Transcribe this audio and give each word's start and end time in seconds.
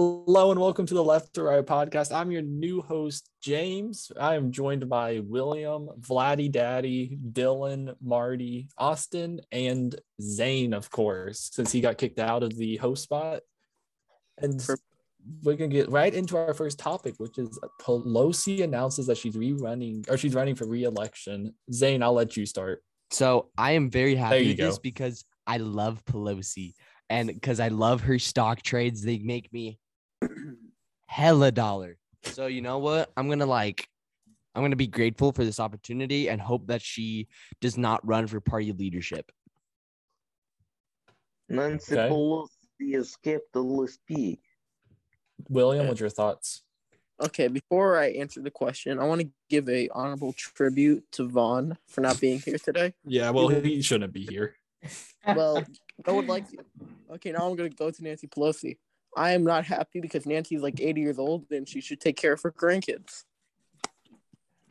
Hello 0.00 0.52
and 0.52 0.60
welcome 0.60 0.86
to 0.86 0.94
the 0.94 1.02
Left 1.02 1.34
to 1.34 1.42
Right 1.42 1.66
podcast. 1.66 2.14
I'm 2.14 2.30
your 2.30 2.40
new 2.40 2.80
host, 2.80 3.30
James. 3.42 4.12
I 4.16 4.36
am 4.36 4.52
joined 4.52 4.88
by 4.88 5.18
William, 5.24 5.88
Vladdy 5.98 6.52
Daddy, 6.52 7.18
Dylan, 7.32 7.96
Marty, 8.00 8.68
Austin, 8.78 9.40
and 9.50 10.00
Zane, 10.22 10.72
of 10.72 10.88
course, 10.92 11.50
since 11.52 11.72
he 11.72 11.80
got 11.80 11.98
kicked 11.98 12.20
out 12.20 12.44
of 12.44 12.56
the 12.56 12.76
host 12.76 13.02
spot. 13.02 13.40
And 14.40 14.64
we 15.42 15.56
can 15.56 15.68
get 15.68 15.90
right 15.90 16.14
into 16.14 16.36
our 16.36 16.54
first 16.54 16.78
topic, 16.78 17.14
which 17.18 17.36
is 17.36 17.58
Pelosi 17.82 18.62
announces 18.62 19.08
that 19.08 19.18
she's 19.18 19.34
rerunning 19.34 20.08
or 20.08 20.16
she's 20.16 20.36
running 20.36 20.54
for 20.54 20.68
re-election. 20.68 21.54
Zane, 21.72 22.04
I'll 22.04 22.12
let 22.12 22.36
you 22.36 22.46
start. 22.46 22.84
So 23.10 23.48
I 23.58 23.72
am 23.72 23.90
very 23.90 24.14
happy 24.14 24.46
with 24.46 24.58
go. 24.58 24.66
this 24.66 24.78
because 24.78 25.24
I 25.44 25.56
love 25.56 26.04
Pelosi 26.04 26.74
and 27.10 27.26
because 27.26 27.58
I 27.58 27.66
love 27.66 28.02
her 28.02 28.20
stock 28.20 28.62
trades. 28.62 29.02
They 29.02 29.18
make 29.18 29.52
me 29.52 29.80
hella 31.06 31.50
dollar. 31.50 31.98
So 32.22 32.46
you 32.46 32.62
know 32.62 32.78
what? 32.78 33.10
I'm 33.16 33.28
gonna 33.28 33.46
like 33.46 33.88
I'm 34.54 34.62
gonna 34.62 34.76
be 34.76 34.86
grateful 34.86 35.32
for 35.32 35.44
this 35.44 35.60
opportunity 35.60 36.28
and 36.28 36.40
hope 36.40 36.66
that 36.68 36.82
she 36.82 37.28
does 37.60 37.76
not 37.76 38.06
run 38.06 38.26
for 38.26 38.40
party 38.40 38.72
leadership. 38.72 39.30
Nancy 41.48 41.94
Okay. 41.94 42.08
Pelosi 42.08 42.94
escaped 42.94 43.52
the 43.52 43.88
speak. 43.90 44.40
William, 45.48 45.88
what's 45.88 46.00
your 46.00 46.10
thoughts? 46.10 46.62
Okay, 47.20 47.48
before 47.48 47.98
I 47.98 48.10
answer 48.10 48.40
the 48.40 48.50
question, 48.50 49.00
I 49.00 49.04
want 49.04 49.22
to 49.22 49.28
give 49.48 49.68
a 49.68 49.88
honorable 49.88 50.32
tribute 50.34 51.04
to 51.12 51.26
Vaughn 51.28 51.76
for 51.88 52.00
not 52.00 52.20
being 52.20 52.38
here 52.38 52.58
today. 52.58 52.94
Yeah, 53.04 53.30
well, 53.30 53.48
he 53.48 53.82
shouldn't 53.82 54.12
be 54.12 54.24
here. 54.24 54.54
Well, 55.26 55.64
I 56.06 56.12
would 56.12 56.28
like 56.28 56.48
to. 56.50 56.58
Okay, 57.14 57.32
now 57.32 57.48
I'm 57.48 57.56
gonna 57.56 57.70
go 57.70 57.90
to 57.90 58.04
Nancy 58.04 58.28
Pelosi. 58.28 58.76
I 59.18 59.32
am 59.32 59.42
not 59.42 59.64
happy 59.64 60.00
because 60.00 60.26
Nancy's 60.26 60.62
like 60.62 60.80
80 60.80 61.00
years 61.00 61.18
old 61.18 61.46
and 61.50 61.68
she 61.68 61.80
should 61.80 62.00
take 62.00 62.16
care 62.16 62.32
of 62.34 62.42
her 62.42 62.52
grandkids. 62.52 63.24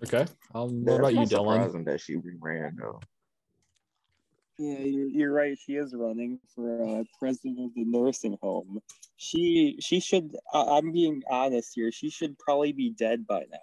Okay. 0.04 0.26
Um, 0.56 0.86
what 0.86 1.00
about 1.00 1.14
you, 1.14 1.22
Dylan? 1.22 1.56
surprising 1.56 1.84
that 1.84 2.00
she 2.00 2.16
ran 2.40 2.78
though. 2.80 3.02
Yeah, 4.58 4.80
you're, 4.80 5.08
you're 5.08 5.34
right. 5.34 5.58
She 5.58 5.74
is 5.74 5.94
running 5.94 6.40
for 6.56 6.84
uh, 6.84 7.04
president 7.20 7.60
of 7.60 7.74
the 7.76 7.84
nursing 7.84 8.38
home. 8.42 8.80
She 9.18 9.78
she 9.80 10.00
should. 10.00 10.36
I 10.54 10.78
I'm 10.78 10.92
being 10.92 11.24
honest 11.30 11.74
here. 11.76 11.92
She 11.92 12.10
should 12.10 12.40
probably 12.40 12.72
be 12.72 12.92
dead 12.92 13.28
by 13.28 13.46
now. 13.52 13.58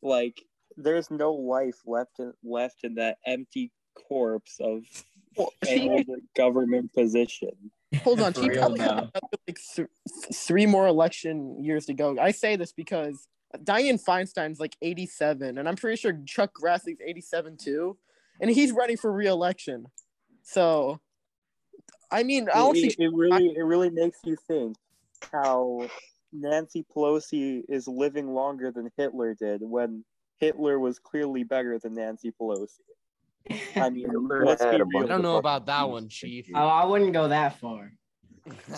Like, 0.00 0.42
there's 0.76 1.10
no 1.10 1.32
life 1.32 1.76
left 1.86 2.20
in, 2.20 2.32
left 2.42 2.84
in 2.84 2.94
that 2.94 3.18
empty 3.26 3.72
corpse 4.08 4.58
of 4.60 4.82
Well, 5.36 5.52
she, 5.64 5.88
failed 5.88 6.06
government 6.36 6.92
position. 6.94 7.70
Hold 8.02 8.20
on, 8.20 8.32
she 8.34 8.50
probably 8.50 8.80
now. 8.80 9.10
has 9.14 9.22
like 9.46 9.58
th- 9.76 9.88
three 10.34 10.66
more 10.66 10.86
election 10.86 11.62
years 11.62 11.86
to 11.86 11.94
go. 11.94 12.18
I 12.18 12.30
say 12.30 12.56
this 12.56 12.72
because 12.72 13.28
Dianne 13.58 14.02
Feinstein's 14.02 14.60
like 14.60 14.76
87, 14.82 15.58
and 15.58 15.68
I'm 15.68 15.76
pretty 15.76 15.96
sure 15.96 16.18
Chuck 16.26 16.52
Grassley's 16.60 17.00
87 17.04 17.56
too, 17.56 17.96
and 18.40 18.50
he's 18.50 18.72
running 18.72 18.96
for 18.96 19.12
re-election. 19.12 19.86
So, 20.42 21.00
I 22.10 22.22
mean, 22.22 22.48
I 22.48 22.58
don't 22.58 22.76
it, 22.76 22.80
think 22.80 22.96
it 22.98 23.12
really 23.12 23.54
it 23.56 23.64
really 23.64 23.90
makes 23.90 24.18
you 24.24 24.36
think 24.46 24.76
how 25.32 25.88
Nancy 26.32 26.84
Pelosi 26.94 27.62
is 27.68 27.88
living 27.88 28.34
longer 28.34 28.70
than 28.70 28.90
Hitler 28.96 29.34
did 29.34 29.62
when 29.62 30.04
Hitler 30.38 30.78
was 30.78 30.98
clearly 30.98 31.44
better 31.44 31.78
than 31.78 31.94
Nancy 31.94 32.32
Pelosi. 32.32 32.80
I 33.76 33.90
mean, 33.90 34.06
let's 34.28 34.64
be 34.64 34.70
real. 34.70 35.04
I 35.04 35.06
don't 35.06 35.22
know 35.22 35.36
about 35.36 35.66
that 35.66 35.88
one, 35.88 36.08
Chief. 36.08 36.46
Oh, 36.54 36.58
I 36.58 36.84
wouldn't 36.86 37.12
go 37.12 37.28
that 37.28 37.58
far. 37.60 37.92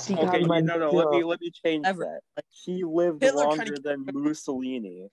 She 0.05 0.14
Okay, 0.14 0.42
got 0.45 0.64
no, 0.64 0.77
no, 0.77 0.91
let 0.91 1.11
me 1.11 1.22
uh, 1.22 1.27
let 1.27 1.41
me 1.41 1.50
change 1.50 1.84
Ever. 1.86 2.20
that. 2.36 2.45
She 2.50 2.84
lived 2.84 3.22
Hitler 3.22 3.44
longer 3.47 3.64
kinda- 3.64 3.81
than 3.81 4.05
Mussolini. 4.12 5.09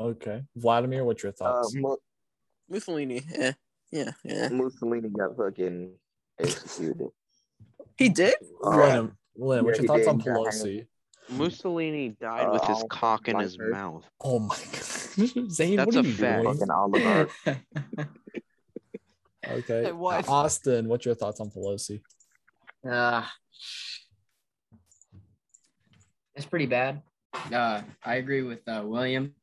Okay. 0.00 0.42
Vladimir, 0.56 1.04
what's 1.04 1.22
your 1.22 1.30
uh, 1.30 1.36
thoughts? 1.36 1.74
Mu- 1.74 1.96
Mussolini, 2.68 3.22
yeah, 3.30 3.52
yeah, 3.90 4.10
yeah. 4.24 4.48
Mussolini 4.48 5.08
got 5.08 5.36
fucking 5.36 5.92
executed. 6.38 7.08
He 7.96 8.08
did. 8.08 8.34
William, 8.60 9.16
William, 9.36 9.64
what's 9.66 9.78
Yeah, 9.78 9.82
your 9.82 9.88
thoughts 9.88 10.06
on 10.08 10.18
did. 10.18 10.26
Got 10.26 10.36
Pelosi? 10.36 10.86
Mussolini 11.30 12.08
died 12.20 12.50
with 12.52 12.62
Uh, 12.62 12.66
his 12.66 12.78
I'll 12.78 12.88
cock 12.88 13.28
in 13.28 13.38
his 13.38 13.56
her. 13.56 13.70
mouth. 13.70 14.04
Oh 14.20 14.38
my 14.40 14.56
god. 14.72 15.50
Zane, 15.50 15.76
That's 15.76 15.86
what 15.86 15.96
are 15.96 16.00
a 16.00 16.02
you 16.02 16.12
fact. 16.14 17.44
doing? 17.46 18.06
Fucking 19.44 19.52
oligarch. 19.52 19.70
Okay. 19.70 19.84
Hey, 19.86 19.92
what? 19.92 20.28
Austin, 20.28 20.88
what's 20.88 21.04
your 21.06 21.14
thoughts 21.14 21.40
on 21.40 21.50
Pelosi? 21.50 22.00
uh, 22.90 23.24
it's 26.34 26.46
pretty 26.46 26.66
bad. 26.66 27.02
Uh, 27.52 27.82
I 28.04 28.16
agree 28.16 28.42
with 28.42 28.66
uh, 28.68 28.82
William. 28.84 29.34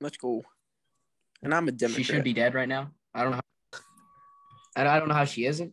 Let's 0.00 0.16
go. 0.16 0.42
And 1.42 1.54
I'm 1.54 1.68
a 1.68 1.72
Democrat. 1.72 1.96
She 1.96 2.02
should 2.02 2.24
be 2.24 2.32
dead 2.32 2.54
right 2.54 2.68
now. 2.68 2.90
I 3.14 3.22
don't 3.22 3.32
know. 3.32 3.40
How, 3.72 3.78
and 4.76 4.88
I 4.88 4.98
don't 4.98 5.08
know 5.08 5.14
how 5.14 5.24
she 5.24 5.46
isn't. 5.46 5.72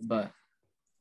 But 0.00 0.30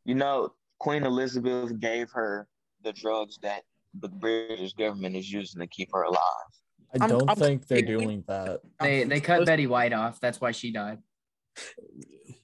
You 0.06 0.16
know, 0.16 0.53
Queen 0.80 1.03
Elizabeth 1.03 1.80
gave 1.80 2.09
her 2.12 2.47
the 2.84 2.94
drugs 2.94 3.38
that 3.42 3.64
the 4.00 4.09
British 4.09 4.74
government 4.74 5.16
is 5.16 5.32
using 5.32 5.62
to 5.62 5.68
keep 5.68 5.90
her 5.94 6.03
alive. 6.03 6.20
I 7.01 7.07
don't 7.07 7.29
I'm- 7.29 7.38
think 7.38 7.67
they're 7.67 7.81
doing 7.81 8.23
that. 8.28 8.61
they 8.79 9.03
they 9.03 9.19
cut 9.19 9.45
Betty 9.45 9.67
White 9.67 9.94
off. 9.94 10.19
That's 10.19 10.39
why 10.39 10.51
she 10.51 10.72
died. 10.72 11.00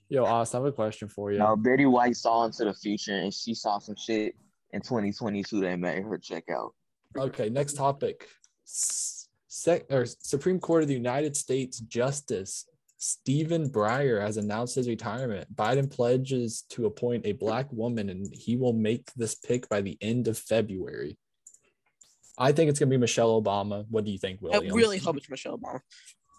Yo, 0.10 0.26
Austin, 0.26 0.58
I 0.60 0.64
have 0.64 0.74
a 0.74 0.76
question 0.76 1.08
for 1.08 1.32
you. 1.32 1.40
Now, 1.40 1.56
Betty 1.56 1.86
White 1.86 2.18
saw 2.18 2.44
into 2.46 2.66
the 2.66 2.74
future 2.74 3.16
and 3.16 3.34
she 3.34 3.54
saw 3.54 3.80
some 3.80 3.96
shit 3.96 4.36
in 4.72 4.82
2022 4.82 5.62
that 5.62 5.80
made 5.80 6.04
her 6.04 6.18
check 6.18 6.46
out. 6.50 6.74
Okay, 7.18 7.50
next 7.50 7.74
topic. 7.78 8.28
S- 8.68 9.30
Sec- 9.48 9.92
or 9.92 10.06
Supreme 10.06 10.60
Court 10.60 10.84
of 10.84 10.88
the 10.90 10.94
United 10.96 11.36
States 11.38 11.80
Justice 11.80 12.66
Stephen 12.98 13.68
Breyer 13.70 14.22
has 14.22 14.38
announced 14.38 14.76
his 14.76 14.88
retirement. 14.88 15.54
Biden 15.56 15.90
pledges 15.90 16.64
to 16.70 16.86
appoint 16.86 17.26
a 17.26 17.32
black 17.32 17.72
woman, 17.74 18.10
and 18.10 18.32
he 18.32 18.58
will 18.58 18.74
make 18.74 19.12
this 19.16 19.34
pick 19.34 19.68
by 19.70 19.82
the 19.82 19.98
end 20.02 20.28
of 20.28 20.38
February. 20.38 21.18
I 22.42 22.52
think 22.52 22.70
it's 22.70 22.80
gonna 22.80 22.90
be 22.90 22.98
Michelle 22.98 23.40
Obama. 23.42 23.86
What 23.90 24.04
do 24.04 24.12
you 24.12 24.18
think, 24.18 24.42
William? 24.42 24.72
I 24.72 24.76
really 24.76 24.98
hope 24.98 25.16
it's 25.16 25.30
Michelle 25.30 25.60
Obama. 25.60 25.80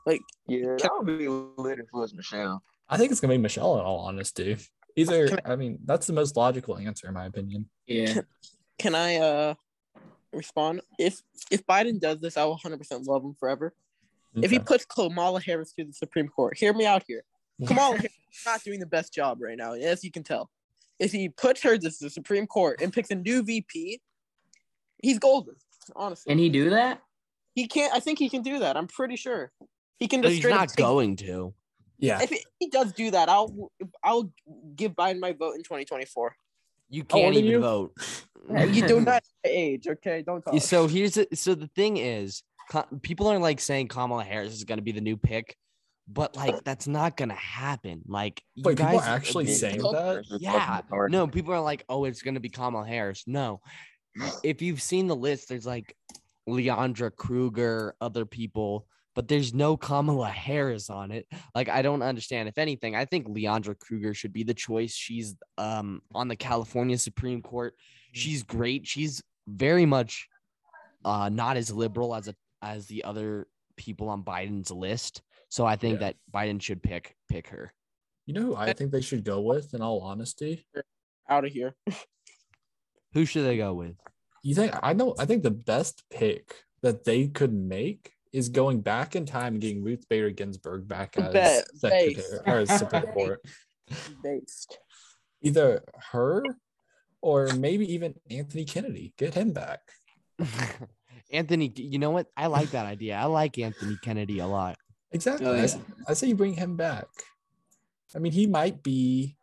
Like, 0.05 0.21
Yeah, 0.49 0.77
that 0.83 0.91
would 0.99 1.07
be 1.07 1.29
lit 1.29 1.79
if 1.79 1.87
it 1.87 1.95
was 1.95 2.13
Michelle. 2.13 2.61
I 2.89 2.97
think 2.97 3.13
it's 3.13 3.21
gonna 3.21 3.35
be 3.35 3.39
Michelle. 3.39 3.79
In 3.79 3.85
all 3.85 4.01
honesty, 4.01 4.57
either. 4.97 5.39
I 5.45 5.55
mean, 5.55 5.79
that's 5.85 6.09
the 6.09 6.13
most 6.13 6.37
logical 6.37 6.77
answer, 6.77 7.07
in 7.07 7.15
my 7.15 7.27
opinion. 7.27 7.71
Yeah. 7.87 8.23
can 8.79 8.97
I 8.97 9.17
uh 9.17 9.55
respond? 10.33 10.81
If 10.99 11.23
if 11.53 11.65
Biden 11.67 12.01
does 12.01 12.21
this, 12.21 12.37
I 12.37 12.45
will 12.45 12.59
100% 12.59 13.07
love 13.07 13.23
him 13.23 13.35
forever. 13.39 13.73
If 14.35 14.51
he 14.51 14.59
puts 14.59 14.87
Kamala 14.87 15.41
Harris 15.41 15.75
to 15.75 15.85
the 15.85 15.93
Supreme 15.93 16.27
Court, 16.27 16.57
hear 16.57 16.73
me 16.73 16.87
out 16.87 17.05
here. 17.07 17.23
Kamala 17.67 17.97
Harris 17.97 18.13
is 18.13 18.47
not 18.47 18.65
doing 18.65 18.81
the 18.81 18.87
best 18.87 19.13
job 19.13 19.41
right 19.41 19.59
now, 19.59 19.75
as 19.75 20.03
you 20.03 20.11
can 20.11 20.25
tell. 20.25 20.51
If 20.99 21.13
he 21.13 21.29
puts 21.29 21.63
her 21.63 21.77
to 21.77 21.91
the 22.01 22.11
Supreme 22.11 22.47
Court 22.47 22.81
and 22.81 22.93
picks 22.93 23.11
a 23.11 23.15
new 23.15 23.43
VP, 23.43 24.01
he's 25.03 25.19
golden. 25.19 25.55
Honestly, 25.97 26.31
Can 26.31 26.39
he 26.39 26.49
do 26.49 26.71
that? 26.71 27.01
he 27.55 27.67
can't. 27.67 27.93
I 27.95 28.01
think 28.01 28.19
he 28.19 28.29
can 28.29 28.43
do 28.43 28.59
that. 28.61 28.77
I'm 28.77 28.87
pretty 28.87 29.17
sure 29.17 29.53
he 29.99 30.09
can. 30.09 30.23
Just 30.23 30.35
he's 30.37 30.45
not 30.45 30.69
take- 30.71 30.77
going 30.77 31.17
to. 31.17 31.55
yeah, 31.99 32.21
If 32.23 32.31
he- 32.31 32.45
he 32.59 32.69
does 32.69 32.93
do 32.93 33.11
that, 33.11 33.29
I'll 33.29 33.71
I'll 34.03 34.33
give 34.77 34.93
Biden 34.93 35.21
my 35.21 35.33
vote 35.33 35.55
in 35.55 35.63
2024. 35.63 36.35
You 36.91 37.05
can't 37.05 37.35
even 37.35 37.51
you? 37.51 37.61
vote. 37.61 37.93
You 38.51 38.87
do 38.87 39.01
not 39.01 39.23
age, 39.45 39.87
okay? 39.89 40.23
Don't 40.23 40.43
talk. 40.43 40.61
So 40.61 40.87
here's 40.89 41.15
the, 41.15 41.27
so 41.35 41.55
the 41.55 41.69
thing 41.69 41.97
is, 41.97 42.43
people 43.03 43.29
are 43.29 43.39
like 43.39 43.61
saying 43.61 43.89
Kamala 43.89 44.25
Harris 44.25 44.53
is 44.53 44.65
going 44.65 44.79
to 44.79 44.83
be 44.83 44.93
the 44.93 45.01
new 45.01 45.17
pick, 45.17 45.57
but 46.09 46.37
like 46.37 46.63
that's 46.65 46.87
not 46.87 47.17
going 47.17 47.29
to 47.31 47.35
happen. 47.35 48.03
Like 48.07 48.43
you 48.55 48.65
Wait, 48.67 48.77
people 48.77 48.93
guys 48.99 49.09
are 49.09 49.15
actually 49.15 49.47
saying 49.47 49.81
that? 49.81 50.25
Yeah, 50.41 50.81
no, 51.09 51.27
people 51.29 51.55
are 51.55 51.61
like, 51.61 51.85
oh, 51.89 52.05
it's 52.05 52.21
gonna 52.23 52.41
be 52.41 52.49
Kamala 52.51 52.87
Harris. 52.87 53.25
No, 53.27 53.61
if 54.45 54.63
you've 54.63 54.83
seen 54.83 55.07
the 55.07 55.17
list, 55.17 55.49
there's 55.49 55.67
like 55.67 55.97
Leondra 56.49 57.15
Kruger, 57.15 57.95
other 58.01 58.25
people, 58.27 58.87
but 59.15 59.29
there's 59.29 59.53
no 59.55 59.77
Kamala 59.77 60.29
Harris 60.29 60.91
on 60.91 61.11
it. 61.11 61.27
Like, 61.55 61.69
I 61.69 61.83
don't 61.83 62.03
understand. 62.03 62.49
If 62.49 62.59
anything, 62.59 62.97
I 62.97 63.05
think 63.05 63.29
Leondra 63.29 63.79
Kruger 63.79 64.15
should 64.15 64.33
be 64.33 64.43
the 64.43 64.55
choice. 64.55 64.95
She's 64.95 65.35
um 65.59 66.03
on 66.15 66.29
the 66.29 66.37
California 66.37 66.99
Supreme 66.99 67.43
Court. 67.43 67.75
She's 68.13 68.43
great. 68.43 68.87
She's 68.87 69.23
very 69.49 69.87
much 69.87 70.29
uh 71.05 71.29
not 71.29 71.57
as 71.57 71.73
liberal 71.73 72.15
as 72.15 72.29
a 72.29 72.35
as 72.63 72.87
the 72.87 73.05
other 73.05 73.49
people 73.77 74.09
on 74.09 74.23
Biden's 74.23 74.71
list. 74.71 75.23
So 75.49 75.67
I 75.67 75.77
think 75.77 75.95
Yeah. 76.01 76.07
that 76.09 76.17
Biden 76.33 76.61
should 76.63 76.83
pick 76.83 77.17
pick 77.29 77.49
her. 77.49 77.73
You 78.27 78.35
know 78.35 78.43
who 78.43 78.57
I 78.57 78.73
think 78.73 78.93
they 78.93 79.01
should 79.01 79.25
go 79.25 79.41
with, 79.41 79.75
in 79.75 79.83
all 79.83 80.01
honesty? 80.01 80.65
out 81.29 81.45
of 81.45 81.53
here. 81.53 81.75
Who 83.15 83.25
should 83.25 83.45
they 83.45 83.57
go 83.57 83.75
with? 83.75 83.97
You 84.43 84.55
think 84.55 84.75
I 84.83 84.93
know? 84.93 85.15
I 85.19 85.25
think 85.25 85.43
the 85.43 85.51
best 85.51 86.03
pick 86.11 86.55
that 86.83 87.05
they 87.05 87.29
could 87.29 87.53
make 87.53 88.13
is 88.33 88.49
going 88.49 88.81
back 88.81 89.15
in 89.15 89.27
time 89.27 89.55
and 89.55 89.61
getting 89.61 89.85
Ruth 89.85 90.09
Bader 90.09 90.31
Ginsburg 90.31 90.89
back 90.89 91.17
as 91.19 91.33
Bet- 91.33 91.69
secretary 91.77 92.15
base. 92.15 92.39
or 92.47 92.59
as 92.59 92.79
Supreme 92.79 93.03
Court. 93.03 93.41
Based. 94.23 94.79
Either 95.43 95.85
her 96.13 96.43
or 97.21 97.49
maybe 97.55 97.93
even 97.93 98.15
Anthony 98.31 98.65
Kennedy. 98.65 99.13
Get 99.19 99.35
him 99.35 99.53
back. 99.53 99.81
Anthony, 101.33 101.73
you 101.77 101.99
know 101.99 102.11
what? 102.11 102.27
I 102.37 102.47
like 102.47 102.71
that 102.71 102.87
idea. 102.87 103.17
I 103.17 103.25
like 103.27 103.59
Anthony 103.59 103.97
Kennedy 104.03 104.39
a 104.41 104.47
lot. 104.47 104.77
Exactly. 105.13 105.47
Oh, 105.47 105.55
yeah. 105.55 105.69
I 106.09 106.15
say 106.15 106.29
you 106.29 106.35
bring 106.35 106.55
him 106.55 106.77
back. 106.77 107.07
I 108.15 108.19
mean, 108.19 108.33
he 108.33 108.47
might 108.47 108.83
be 108.83 109.37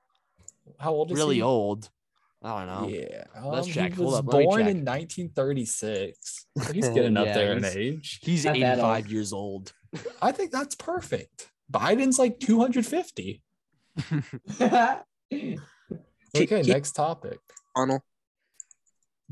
how 0.80 0.92
old 0.92 1.12
is 1.12 1.18
he? 1.18 1.22
Really 1.22 1.36
he? 1.38 1.42
old. 1.42 1.90
I 2.42 2.66
don't 2.66 2.68
know. 2.68 2.88
Yeah. 2.88 3.24
Let's 3.44 3.68
um, 3.68 3.74
check. 3.74 3.92
He 3.92 3.96
Hold 3.98 4.08
was 4.12 4.20
up, 4.20 4.26
born 4.26 4.62
check. 4.62 4.70
in 4.70 4.86
1936. 4.86 6.46
He's 6.74 6.90
getting 6.90 7.18
up 7.18 7.26
there 7.26 7.54
in 7.58 7.66
age. 7.66 8.20
He's 8.22 8.46
Not 8.46 8.56
85 8.56 8.80
old. 8.82 9.12
years 9.12 9.34
old. 9.34 9.74
I 10.22 10.32
think 10.32 10.52
that's 10.52 10.76
perfect. 10.76 11.50
Biden's 11.72 12.18
like 12.20 12.40
250. 12.40 13.42
Okay, 16.38 16.62
next 16.62 16.92
topic. 16.92 17.40
Arnold. 17.76 18.02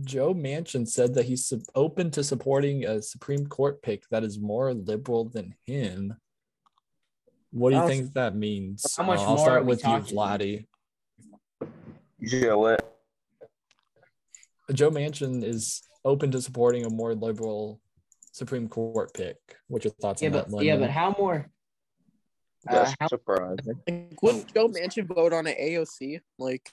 Joe 0.03 0.33
Manchin 0.33 0.87
said 0.87 1.13
that 1.13 1.25
he's 1.25 1.53
open 1.75 2.09
to 2.11 2.23
supporting 2.23 2.85
a 2.85 3.01
Supreme 3.03 3.45
Court 3.45 3.81
pick 3.83 4.07
that 4.09 4.23
is 4.23 4.39
more 4.39 4.73
liberal 4.73 5.25
than 5.29 5.53
him. 5.65 6.15
What 7.51 7.69
do 7.71 7.77
you 7.77 7.87
think 7.87 8.13
that 8.13 8.35
means? 8.35 8.83
How 8.97 9.03
much 9.03 9.19
Uh, 9.19 9.23
I'll 9.23 9.35
more 9.35 9.45
start 9.45 9.65
with 9.65 9.83
you. 9.83 9.89
Vladdy. 9.89 10.65
Yeah, 12.19 12.53
what? 12.55 12.96
Joe 14.73 14.91
Manchin 14.91 15.43
is 15.43 15.81
open 16.03 16.31
to 16.31 16.41
supporting 16.41 16.85
a 16.85 16.89
more 16.89 17.15
liberal 17.15 17.79
Supreme 18.31 18.67
Court 18.67 19.13
pick. 19.13 19.37
What's 19.67 19.85
your 19.85 19.93
thoughts 20.01 20.21
yeah, 20.21 20.27
on 20.29 20.33
but 20.33 20.49
that? 20.51 20.63
yeah, 20.63 20.73
Lyndon? 20.73 20.87
but 20.89 20.91
how 20.93 21.15
more? 21.17 21.49
Uh, 22.69 22.73
That's 22.73 22.95
how, 22.99 23.07
surprising. 23.07 23.79
Like, 23.87 24.21
would 24.21 24.53
Joe 24.53 24.67
Manchin 24.67 25.05
vote 25.07 25.31
on 25.33 25.47
an 25.47 25.55
AOC? 25.59 26.19
Like, 26.37 26.69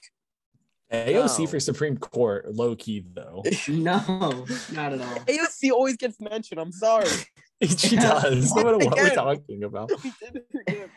AOC 0.91 1.39
No. 1.39 1.47
for 1.47 1.59
Supreme 1.59 1.97
Court, 1.97 2.53
low 2.53 2.75
key 2.75 3.03
though. 3.13 3.43
no, 3.69 4.45
not 4.73 4.93
at 4.93 5.01
all. 5.01 5.19
AOC 5.25 5.71
always 5.71 5.95
gets 5.97 6.19
mentioned. 6.19 6.59
I'm 6.59 6.71
sorry. 6.71 7.07
she 7.61 7.95
does. 7.95 8.51
No 8.55 8.63
matter 8.63 8.77
what 8.77 8.95
we're 8.97 9.03
Again. 9.05 9.15
talking 9.15 9.63
about. 9.63 9.91
He 10.01 10.11
did 10.21 10.35
it 10.35 10.45
again. 10.67 10.89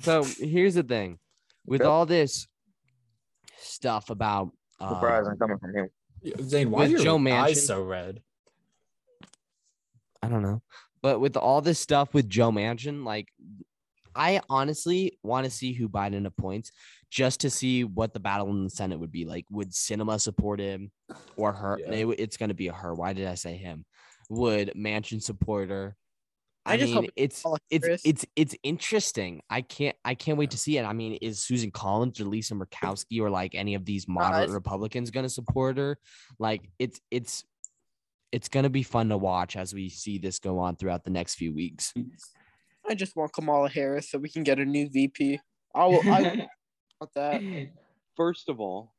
So 0.00 0.24
here's 0.24 0.74
the 0.74 0.82
thing 0.82 1.18
with 1.64 1.80
Yep. 1.80 1.88
all 1.88 2.06
this 2.06 2.46
stuff 3.58 4.10
about 4.10 4.52
Um, 4.78 4.94
Surprising 4.94 5.36
coming 5.38 5.58
from 5.58 5.74
him. 5.74 5.88
Zane, 6.42 6.70
why 6.70 6.84
are 6.84 6.88
your 6.88 7.00
Joe 7.00 7.18
Manchin- 7.18 7.32
eyes 7.42 7.66
so 7.66 7.82
red? 7.82 8.20
I 10.22 10.28
don't 10.28 10.42
know. 10.42 10.62
But 11.02 11.20
with 11.20 11.36
all 11.36 11.60
this 11.60 11.78
stuff 11.78 12.14
with 12.14 12.28
Joe 12.28 12.50
Manchin, 12.50 13.04
like 13.04 13.28
I 14.14 14.40
honestly 14.48 15.18
want 15.22 15.44
to 15.44 15.50
see 15.50 15.72
who 15.72 15.88
Biden 15.88 16.26
appoints 16.26 16.72
just 17.10 17.40
to 17.40 17.50
see 17.50 17.84
what 17.84 18.12
the 18.12 18.20
battle 18.20 18.48
in 18.50 18.64
the 18.64 18.70
Senate 18.70 18.98
would 18.98 19.12
be 19.12 19.24
like. 19.24 19.44
Would 19.50 19.70
Sinema 19.70 20.20
support 20.20 20.58
him 20.58 20.90
or 21.36 21.52
her? 21.52 21.78
Yeah. 21.80 21.92
It- 21.92 22.20
it's 22.20 22.36
going 22.36 22.48
to 22.48 22.54
be 22.54 22.68
a 22.68 22.72
her. 22.72 22.94
Why 22.94 23.12
did 23.12 23.28
I 23.28 23.34
say 23.34 23.56
him? 23.56 23.84
Would 24.30 24.72
Manchin 24.76 25.22
support 25.22 25.68
her? 25.70 25.96
I, 26.66 26.74
I 26.74 26.76
just 26.76 26.92
mean, 26.92 27.04
hope 27.04 27.12
it's 27.16 27.42
Kamala 27.42 27.58
it's 27.70 28.02
it's 28.04 28.26
it's 28.34 28.56
interesting. 28.62 29.40
I 29.48 29.62
can't 29.62 29.96
I 30.04 30.14
can't 30.14 30.36
wait 30.36 30.50
to 30.50 30.58
see 30.58 30.78
it. 30.78 30.84
I 30.84 30.92
mean, 30.92 31.14
is 31.22 31.40
Susan 31.40 31.70
Collins 31.70 32.20
or 32.20 32.24
Lisa 32.24 32.54
Murkowski 32.54 33.20
or 33.20 33.30
like 33.30 33.54
any 33.54 33.74
of 33.74 33.84
these 33.84 34.08
moderate 34.08 34.44
it's- 34.44 34.54
Republicans 34.54 35.10
going 35.10 35.24
to 35.24 35.30
support 35.30 35.78
her? 35.78 35.96
Like 36.38 36.68
it's 36.78 37.00
it's 37.10 37.44
it's 38.32 38.48
going 38.48 38.64
to 38.64 38.70
be 38.70 38.82
fun 38.82 39.08
to 39.10 39.16
watch 39.16 39.56
as 39.56 39.72
we 39.72 39.88
see 39.88 40.18
this 40.18 40.40
go 40.40 40.58
on 40.58 40.76
throughout 40.76 41.04
the 41.04 41.10
next 41.10 41.36
few 41.36 41.54
weeks. 41.54 41.94
I 42.88 42.94
just 42.94 43.16
want 43.16 43.32
Kamala 43.32 43.68
Harris 43.68 44.10
so 44.10 44.18
we 44.18 44.28
can 44.28 44.42
get 44.42 44.58
a 44.58 44.64
new 44.64 44.88
VP. 44.88 45.38
I 45.74 45.86
will. 45.86 46.00
I 46.10 46.48
want 47.00 47.14
that. 47.14 47.40
First 48.16 48.48
of 48.48 48.60
all, 48.60 48.92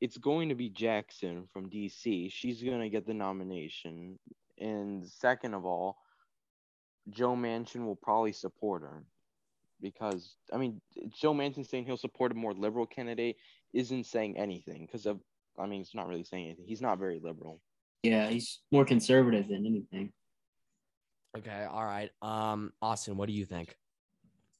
it's 0.00 0.16
going 0.16 0.48
to 0.48 0.54
be 0.54 0.68
Jackson 0.68 1.48
from 1.52 1.70
DC. 1.70 2.32
She's 2.32 2.62
going 2.62 2.80
to 2.80 2.88
get 2.88 3.06
the 3.06 3.14
nomination. 3.14 4.18
And 4.58 5.06
second 5.06 5.54
of 5.54 5.64
all, 5.64 5.98
Joe 7.10 7.34
Manchin 7.34 7.84
will 7.84 7.96
probably 7.96 8.32
support 8.32 8.82
her 8.82 9.04
because 9.80 10.36
I 10.52 10.56
mean, 10.56 10.80
Joe 11.10 11.34
Manchin 11.34 11.68
saying 11.68 11.86
he'll 11.86 11.96
support 11.96 12.32
a 12.32 12.34
more 12.34 12.54
liberal 12.54 12.86
candidate 12.86 13.36
isn't 13.72 14.06
saying 14.06 14.38
anything 14.38 14.86
because 14.86 15.06
of 15.06 15.20
I 15.58 15.66
mean, 15.66 15.82
it's 15.82 15.94
not 15.94 16.08
really 16.08 16.24
saying 16.24 16.46
anything. 16.46 16.64
He's 16.66 16.80
not 16.80 16.98
very 16.98 17.20
liberal. 17.22 17.60
Yeah, 18.02 18.28
he's 18.28 18.60
more 18.70 18.84
conservative 18.84 19.48
than 19.48 19.66
anything. 19.66 20.12
Okay, 21.36 21.66
all 21.70 21.84
right. 21.84 22.10
Um 22.22 22.72
Austin, 22.80 23.16
what 23.16 23.26
do 23.26 23.34
you 23.34 23.44
think? 23.44 23.76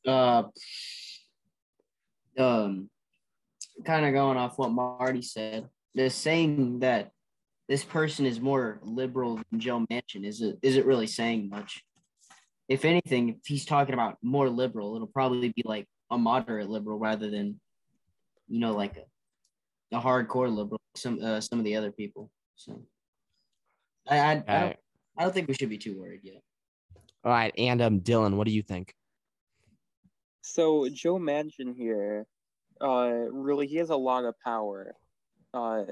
Uh, 0.07 0.43
um, 2.37 2.91
kind 3.85 4.05
of 4.05 4.13
going 4.13 4.37
off 4.37 4.59
what 4.59 4.73
Marty 4.73 5.23
said, 5.23 5.69
the 5.95 6.11
saying 6.11 6.81
that 6.81 7.13
this 7.69 7.85
person 7.85 8.27
is 8.27 8.41
more 8.41 8.81
liberal 8.83 9.41
than 9.51 9.61
Joe 9.61 9.87
Manchin 9.91 10.27
is 10.27 10.41
it 10.41 10.59
is 10.63 10.77
it 10.77 10.87
really 10.87 11.07
saying 11.07 11.49
much? 11.49 11.85
If 12.73 12.85
anything, 12.85 13.29
if 13.29 13.47
he's 13.47 13.67
talking 13.67 13.93
about 13.93 14.17
more 14.23 14.49
liberal, 14.49 14.95
it'll 14.95 15.07
probably 15.07 15.51
be 15.51 15.63
like 15.65 15.87
a 16.11 16.17
moderate 16.17 16.71
liberal 16.71 16.99
rather 16.99 17.29
than, 17.31 17.61
you 18.49 18.61
know, 18.61 18.73
like 18.73 18.97
a, 18.97 19.97
a 19.97 20.01
hardcore 20.01 20.49
liberal. 20.49 20.81
Some 20.97 21.23
uh, 21.23 21.41
some 21.41 21.59
of 21.59 21.67
the 21.67 21.77
other 21.77 21.93
people. 21.93 22.31
So, 22.57 22.83
I 24.09 24.19
I, 24.19 24.31
I, 24.31 24.61
don't, 24.61 24.77
I 25.19 25.23
don't 25.23 25.35
think 25.35 25.49
we 25.49 25.55
should 25.55 25.69
be 25.69 25.79
too 25.79 25.99
worried 26.01 26.21
yet. 26.23 26.43
All 27.25 27.33
right, 27.33 27.53
and 27.59 27.83
um 27.83 28.01
Dylan, 28.01 28.37
what 28.37 28.47
do 28.47 28.53
you 28.53 28.63
think? 28.63 28.95
So 30.43 30.89
Joe 30.89 31.19
Manchin 31.19 31.77
here, 31.77 32.27
uh, 32.81 33.13
really, 33.31 33.67
he 33.67 33.77
has 33.77 33.91
a 33.91 33.97
lot 33.97 34.25
of 34.25 34.35
power, 34.41 34.95
uh, 35.55 35.85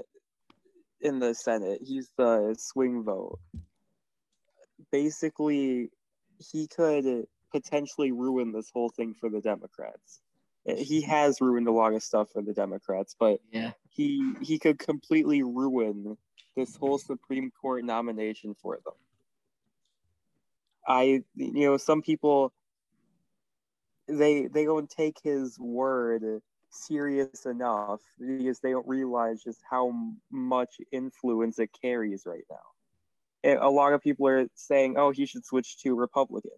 in 1.01 1.19
the 1.19 1.35
Senate. 1.35 1.81
He's 1.83 2.11
the 2.17 2.55
swing 2.59 3.05
vote. 3.05 3.39
Basically, 4.91 5.91
he 6.41 6.67
could 6.69 7.27
potentially 7.53 8.13
ruin 8.13 8.53
this 8.53 8.71
whole 8.71 8.89
thing 8.91 9.15
for 9.15 9.29
the 9.29 9.41
Democrats. 9.41 10.21
Uh, 10.69 10.75
He 10.77 11.03
has 11.03 11.41
ruined 11.41 11.69
a 11.69 11.73
lot 11.73 11.95
of 11.95 12.03
stuff 12.03 12.31
for 12.31 12.43
the 12.43 12.55
Democrats, 12.55 13.15
but 13.19 13.41
Yeah. 13.53 13.73
he 13.91 14.35
he 14.41 14.59
could 14.59 14.79
completely 14.79 15.43
ruin 15.43 16.17
this 16.57 16.77
whole 16.77 16.99
Supreme 16.99 17.51
Court 17.51 17.85
nomination 17.85 18.55
for 18.55 18.79
them. 18.85 18.95
I 20.87 21.23
you 21.35 21.67
know 21.67 21.77
some 21.77 22.03
people 22.03 22.53
they 24.09 24.47
they 24.47 24.65
don't 24.65 24.91
take 24.91 25.19
his 25.23 25.59
word 25.59 26.43
serious 26.71 27.47
enough 27.47 28.01
because 28.19 28.61
they 28.61 28.71
don't 28.71 28.87
realize 28.89 29.43
just 29.43 29.61
how 29.69 29.93
much 30.31 30.77
influence 30.93 31.59
it 31.59 31.71
carries 31.81 32.25
right 32.27 32.45
now. 32.51 32.57
A 33.45 33.71
lot 33.71 33.93
of 33.93 34.03
people 34.03 34.27
are 34.29 34.47
saying, 34.55 34.97
"Oh, 34.99 35.11
he 35.11 35.25
should 35.27 35.45
switch 35.47 35.79
to 35.83 35.95
Republican." 35.95 36.53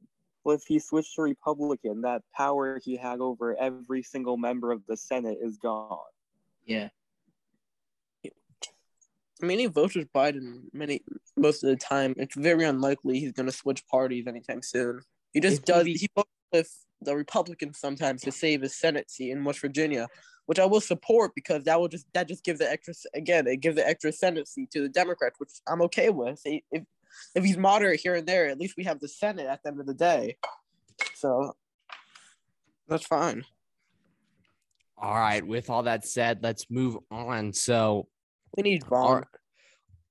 Well, 0.45 0.57
if 0.57 0.65
he 0.67 0.81
switched 0.81 1.15
to 1.15 1.23
Republican, 1.23 2.01
that 2.03 2.23
power 2.35 2.81
he 2.85 2.97
had 2.97 3.21
over 3.21 3.55
every 3.57 4.03
single 4.03 4.37
member 4.37 4.73
of 4.73 4.83
the 4.89 4.97
Senate 4.97 5.39
is 5.41 5.57
gone. 5.59 5.99
Yeah. 6.67 6.89
I 8.25 9.47
mean, 9.47 9.59
he 9.59 9.67
votes 9.67 9.97
with 9.97 10.13
Biden 10.13 10.65
many 10.73 11.03
most 11.37 11.65
of 11.65 11.71
the 11.71 11.77
time. 11.77 12.15
It's 12.17 12.37
very 12.37 12.65
unlikely 12.65 13.19
he's 13.19 13.33
going 13.33 13.47
to 13.47 13.53
switch 13.53 13.85
parties 13.87 14.27
anytime 14.29 14.63
soon. 14.63 15.01
He 15.33 15.41
just 15.41 15.59
If 15.59 15.65
does. 15.65 15.85
be- 15.85 15.95
He 15.95 16.09
votes 16.15 16.31
with 16.53 16.85
the 17.01 17.17
Republicans 17.17 17.79
sometimes 17.79 18.23
to 18.23 18.31
save 18.31 18.63
his 18.63 18.77
Senate 18.77 19.11
seat 19.11 19.31
in 19.33 19.43
West 19.43 19.61
Virginia, 19.61 20.07
which 20.53 20.59
I 20.59 20.67
will 20.67 20.83
support 20.83 21.35
because 21.35 21.65
that 21.65 21.81
will 21.81 21.89
just 21.89 22.05
that 22.13 22.29
just 22.29 22.45
gives 22.45 22.59
the 22.59 22.71
extra 22.71 22.93
again 23.15 23.47
it 23.47 23.61
gives 23.61 23.75
the 23.75 23.89
extra 23.89 24.13
seat 24.13 24.71
to 24.73 24.83
the 24.83 24.89
Democrats, 24.91 25.41
which 25.41 25.49
I'm 25.67 25.81
okay 25.81 26.11
with. 26.11 26.43
If 26.45 26.85
if, 27.35 27.43
he's 27.43 27.57
moderate 27.57 28.01
here 28.01 28.17
and 28.17 28.27
there, 28.27 28.49
at 28.49 28.59
least 28.59 28.75
we 28.77 28.85
have 28.85 29.01
the 29.01 29.09
Senate 29.09 29.47
at 29.47 29.63
the 29.63 29.71
end 29.71 29.81
of 29.81 29.87
the 29.87 29.95
day. 29.95 30.37
So 31.15 31.55
that's 32.87 33.07
fine. 33.07 33.47
All 34.99 35.15
right, 35.15 35.43
with 35.43 35.71
all 35.71 35.85
that 35.85 36.05
said, 36.05 36.41
let's 36.43 36.67
move 36.69 36.99
on. 37.11 37.55
So 37.55 38.09
We 38.55 38.63
need 38.63 38.85
Vaughn. 38.85 39.25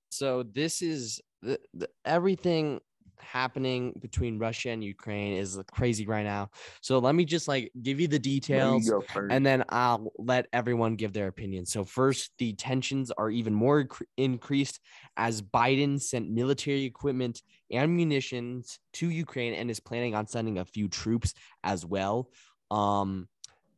So 0.09 0.41
this 0.41 0.81
is 0.81 1.21
the, 1.43 1.59
the, 1.75 1.87
everything 2.03 2.79
happening 3.21 3.93
between 3.99 4.39
Russia 4.39 4.69
and 4.69 4.83
Ukraine 4.83 5.37
is 5.37 5.59
crazy 5.71 6.05
right 6.05 6.23
now. 6.23 6.49
So 6.81 6.99
let 6.99 7.15
me 7.15 7.25
just 7.25 7.47
like 7.47 7.71
give 7.81 7.99
you 7.99 8.07
the 8.07 8.19
There 8.19 8.27
you 8.27 8.39
details 8.39 8.91
and 9.29 9.45
then 9.45 9.63
I'll 9.69 10.11
let 10.17 10.47
everyone 10.53 10.95
give 10.95 11.13
their 11.13 11.27
opinion. 11.27 11.65
So 11.65 11.83
first, 11.83 12.31
the 12.37 12.53
tensions 12.53 13.11
are 13.11 13.29
even 13.29 13.53
more 13.53 13.83
incre- 13.83 14.05
increased 14.17 14.79
as 15.17 15.41
Biden 15.41 16.01
sent 16.01 16.29
military 16.29 16.83
equipment 16.83 17.41
and 17.71 17.95
munitions 17.95 18.79
to 18.93 19.09
Ukraine 19.09 19.53
and 19.53 19.69
is 19.69 19.79
planning 19.79 20.15
on 20.15 20.27
sending 20.27 20.57
a 20.57 20.65
few 20.65 20.87
troops 20.87 21.33
as 21.63 21.85
well. 21.85 22.29
Um, 22.69 23.27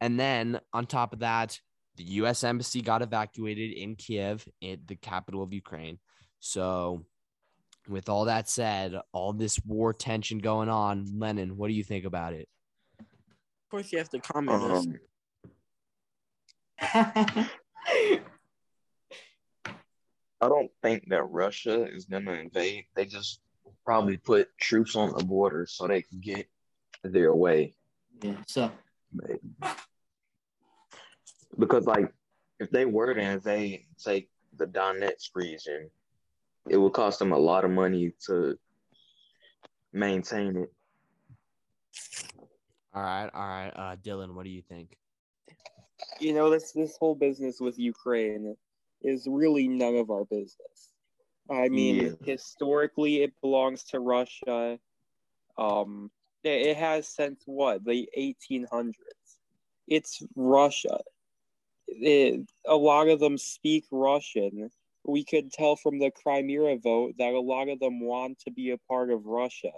and 0.02 0.20
then 0.20 0.60
on 0.74 0.86
top 0.86 1.14
of 1.14 1.20
that, 1.20 1.60
the 1.96 2.04
U.S. 2.04 2.44
embassy 2.44 2.82
got 2.82 3.02
evacuated 3.02 3.72
in 3.72 3.96
Kiev, 3.96 4.48
in 4.62 4.82
the 4.86 4.96
capital 4.96 5.44
of 5.44 5.54
Ukraine. 5.54 6.00
So, 6.40 7.06
with 7.88 8.10
all 8.10 8.26
that 8.26 8.50
said, 8.50 9.00
all 9.12 9.34
this 9.34 9.60
war 9.66 9.94
tension 9.94 10.40
going 10.40 10.70
on, 10.70 11.08
Lennon, 11.18 11.58
what 11.58 11.68
do 11.68 11.74
you 11.74 11.84
think 11.84 12.06
about 12.06 12.34
it? 12.34 12.48
Of 13.00 13.06
course, 13.70 13.92
you 13.92 13.98
have 13.98 14.10
to 14.10 14.20
comment. 14.20 14.62
this. 14.62 14.88
Um, 16.96 17.50
I 20.42 20.50
don't 20.50 20.72
think 20.82 21.08
that 21.10 21.24
Russia 21.24 21.86
is 21.86 22.06
gonna 22.06 22.34
invade. 22.34 22.86
They 22.96 23.06
just 23.06 23.40
probably 23.86 24.18
put 24.18 24.50
troops 24.60 24.96
on 24.96 25.14
the 25.18 25.24
border 25.24 25.66
so 25.66 25.88
they 25.88 26.02
can 26.02 26.20
get 26.20 26.48
their 27.04 27.34
way. 27.34 27.76
Yeah. 28.22 28.36
So 28.48 28.72
Maybe. 29.14 29.40
Because 31.58 31.86
like 31.86 32.12
if 32.60 32.70
they 32.72 32.86
were 32.86 33.14
to 33.14 33.22
invade, 33.22 33.86
say 33.98 34.28
the 34.58 34.66
Donetsk 34.66 35.30
region, 35.36 35.90
it 36.70 36.78
would 36.78 36.94
cost 36.94 37.20
them 37.20 37.32
a 37.32 37.38
lot 37.38 37.66
of 37.66 37.72
money 37.72 38.14
to 38.28 38.58
maintain 39.92 40.58
it. 40.58 40.74
All 42.94 43.02
right, 43.02 43.30
all 43.34 43.48
right. 43.48 43.72
Uh, 43.76 43.96
Dylan, 43.96 44.34
what 44.34 44.44
do 44.44 44.50
you 44.50 44.62
think? 44.62 44.98
you 46.20 46.34
know 46.34 46.50
this 46.50 46.72
this 46.72 46.98
whole 46.98 47.16
business 47.16 47.60
with 47.60 47.78
Ukraine 47.80 48.56
is 49.02 49.28
really 49.28 49.68
none 49.68 49.96
of 49.96 50.10
our 50.10 50.26
business. 50.26 50.92
I 51.50 51.70
mean, 51.70 51.96
Yeah. 51.96 52.12
historically, 52.24 53.24
it 53.24 53.34
belongs 53.42 53.84
to 53.86 54.00
Russia. 54.00 54.80
Um, 55.58 56.10
it, 56.44 56.68
it 56.68 56.78
has 56.78 57.08
since 57.08 57.44
what 57.46 57.84
the 57.84 58.10
1800s. 58.18 58.94
It's 59.88 60.24
Russia. 60.36 61.00
It, 61.88 62.50
a 62.66 62.76
lot 62.76 63.10
of 63.10 63.20
them 63.20 63.38
speak 63.38 63.86
Russian. 63.92 64.70
We 65.06 65.26
could 65.26 65.52
tell 65.52 65.76
from 65.76 66.00
the 66.00 66.12
Crimea 66.12 66.78
vote 66.78 67.16
that 67.18 67.34
a 67.34 67.40
lot 67.40 67.70
of 67.70 67.80
them 67.80 68.00
want 68.00 68.40
to 68.40 68.52
be 68.52 68.72
a 68.72 68.78
part 68.78 69.12
of 69.12 69.26
Russia. 69.26 69.72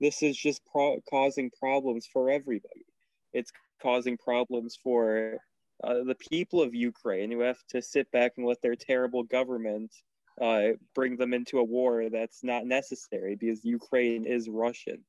This 0.00 0.22
is 0.22 0.36
just 0.36 0.62
pro- 0.70 1.00
causing 1.10 1.50
problems 1.50 2.08
for 2.12 2.30
everybody. 2.30 2.86
It's 3.32 3.52
causing 3.82 4.16
problems 4.16 4.78
for 4.82 5.38
uh, 5.84 6.02
the 6.04 6.16
people 6.30 6.62
of 6.62 6.74
Ukraine 6.74 7.30
who 7.30 7.40
have 7.40 7.62
to 7.70 7.82
sit 7.82 8.10
back 8.10 8.32
and 8.36 8.46
let 8.46 8.62
their 8.62 8.74
terrible 8.74 9.22
government 9.22 9.92
uh, 10.40 10.68
bring 10.94 11.16
them 11.16 11.34
into 11.34 11.58
a 11.58 11.64
war 11.64 12.08
that's 12.10 12.42
not 12.42 12.64
necessary 12.64 13.36
because 13.36 13.64
Ukraine 13.64 14.24
is 14.24 14.48
Russian. 14.48 15.04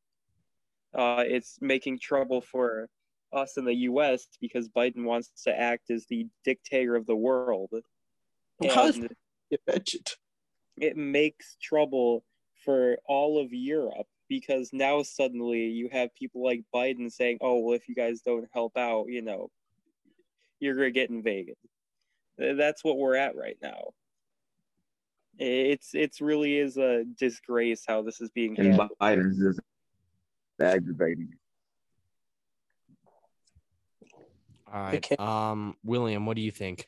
Uh, 0.94 1.24
it's 1.26 1.60
making 1.62 2.00
trouble 2.00 2.42
for 2.42 2.90
us 3.32 3.58
in 3.58 3.66
the 3.66 3.76
U.S. 3.76 4.28
because 4.42 4.68
Biden 4.70 5.04
wants 5.04 5.32
to 5.44 5.58
act 5.58 5.92
as 5.92 6.06
the 6.08 6.26
dictator 6.44 6.96
of 6.96 7.06
the 7.06 7.16
world. 7.16 7.70
How 8.74 8.88
is- 8.88 9.00
And 9.52 9.60
Get 9.66 9.74
mentioned. 9.76 10.16
it 10.80 10.98
makes 10.98 11.58
trouble 11.62 12.24
for 12.64 12.98
all 13.06 13.40
of 13.40 13.54
Europe 13.54 14.08
because 14.28 14.70
now 14.74 15.02
suddenly 15.02 15.66
you 15.66 15.90
have 15.92 16.14
people 16.16 16.44
like 16.44 16.64
Biden 16.74 17.12
saying, 17.12 17.40
"Oh, 17.42 17.60
well, 17.60 17.76
if 17.76 17.88
you 17.90 17.96
guys 17.96 18.22
don't 18.22 18.48
help 18.54 18.78
out, 18.78 19.08
you 19.10 19.22
know, 19.22 19.50
you're 20.60 20.76
gonna 20.76 20.92
get 20.92 21.10
invaded." 21.10 21.56
That's 22.38 22.84
what 22.84 22.98
we're 22.98 23.16
at 23.16 23.36
right 23.36 23.58
now. 23.62 23.90
It's 25.38 25.96
it's 25.96 26.22
really 26.22 26.58
is 26.58 26.78
a 26.78 27.06
disgrace 27.18 27.84
how 27.88 28.02
this 28.02 28.22
is 28.22 28.30
being 28.30 28.58
And 28.58 28.68
handled. 28.68 28.92
Biden's 29.02 29.40
just 29.40 29.60
aggravating. 30.60 31.30
it. 31.34 31.38
All 34.72 34.82
right. 34.82 34.96
Okay. 34.98 35.16
Um, 35.18 35.76
William, 35.84 36.26
what 36.26 36.36
do 36.36 36.42
you 36.44 36.52
think? 36.52 36.88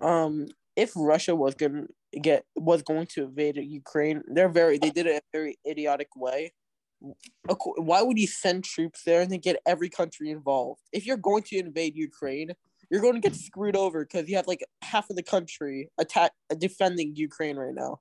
Um, 0.00 0.46
if 0.76 0.92
Russia 0.96 1.34
was 1.34 1.54
going 1.54 1.86
to 2.12 2.20
get 2.20 2.44
was 2.56 2.82
going 2.82 3.06
to 3.06 3.24
invade 3.24 3.56
Ukraine, 3.56 4.22
they're 4.28 4.48
very 4.48 4.78
they 4.78 4.90
did 4.90 5.06
it 5.06 5.10
in 5.10 5.16
a 5.16 5.32
very 5.32 5.58
idiotic 5.68 6.08
way. 6.16 6.52
Why 7.76 8.02
would 8.02 8.18
you 8.18 8.26
send 8.26 8.64
troops 8.64 9.02
there 9.04 9.22
and 9.22 9.32
then 9.32 9.40
get 9.40 9.60
every 9.66 9.88
country 9.88 10.30
involved? 10.30 10.82
If 10.92 11.06
you're 11.06 11.16
going 11.16 11.42
to 11.44 11.56
invade 11.56 11.96
Ukraine, 11.96 12.50
you're 12.90 13.00
going 13.00 13.14
to 13.14 13.20
get 13.20 13.34
screwed 13.34 13.76
over 13.76 14.04
because 14.04 14.28
you 14.28 14.36
have 14.36 14.46
like 14.46 14.62
half 14.82 15.08
of 15.08 15.16
the 15.16 15.22
country 15.22 15.90
attack 15.98 16.32
defending 16.58 17.16
Ukraine 17.16 17.56
right 17.56 17.74
now. 17.74 18.00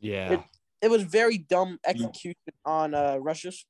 Yeah. 0.00 0.42
It 0.82 0.90
was 0.90 1.02
very 1.02 1.38
dumb 1.38 1.78
execution 1.86 2.34
on 2.64 2.94
uh, 2.94 3.18
Russia's 3.20 3.66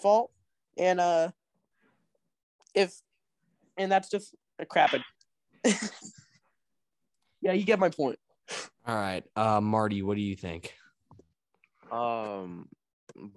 fault, 0.00 0.30
and 0.78 0.98
uh, 0.98 1.28
if 2.74 2.94
and 3.76 3.92
that's 3.92 4.08
just 4.08 4.34
a 4.58 4.64
crap. 4.64 4.94
yeah, 7.44 7.52
you 7.52 7.64
get 7.64 7.78
my 7.78 7.90
point. 7.90 8.18
All 8.86 8.94
right. 8.96 9.22
Uh, 9.36 9.60
Marty, 9.60 10.02
what 10.02 10.16
do 10.16 10.22
you 10.22 10.34
think? 10.34 10.74
Um, 11.92 12.68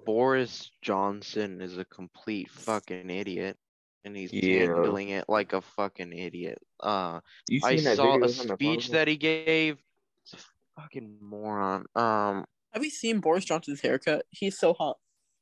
Boris 0.05 0.71
Johnson 0.81 1.61
is 1.61 1.77
a 1.77 1.85
complete 1.85 2.49
fucking 2.49 3.09
idiot, 3.09 3.57
and 4.05 4.15
he's 4.15 4.33
Yeah. 4.33 4.59
handling 4.65 5.09
it 5.09 5.25
like 5.29 5.53
a 5.53 5.61
fucking 5.61 6.13
idiot. 6.13 6.59
Uh, 6.79 7.19
I 7.63 7.75
saw 7.77 7.95
video 7.95 8.03
a 8.03 8.15
of 8.25 8.35
him 8.35 8.49
in 8.51 8.55
speech 8.55 8.89
that 8.89 9.07
he 9.07 9.17
gave. 9.17 9.77
It's 10.23 10.33
a 10.33 10.81
fucking 10.81 11.17
moron. 11.21 11.85
Um, 11.95 12.45
Have 12.73 12.83
you 12.83 12.89
seen 12.89 13.19
Boris 13.19 13.45
Johnson's 13.45 13.81
haircut? 13.81 14.25
He's 14.31 14.57
so 14.59 14.73
hot. 14.73 14.97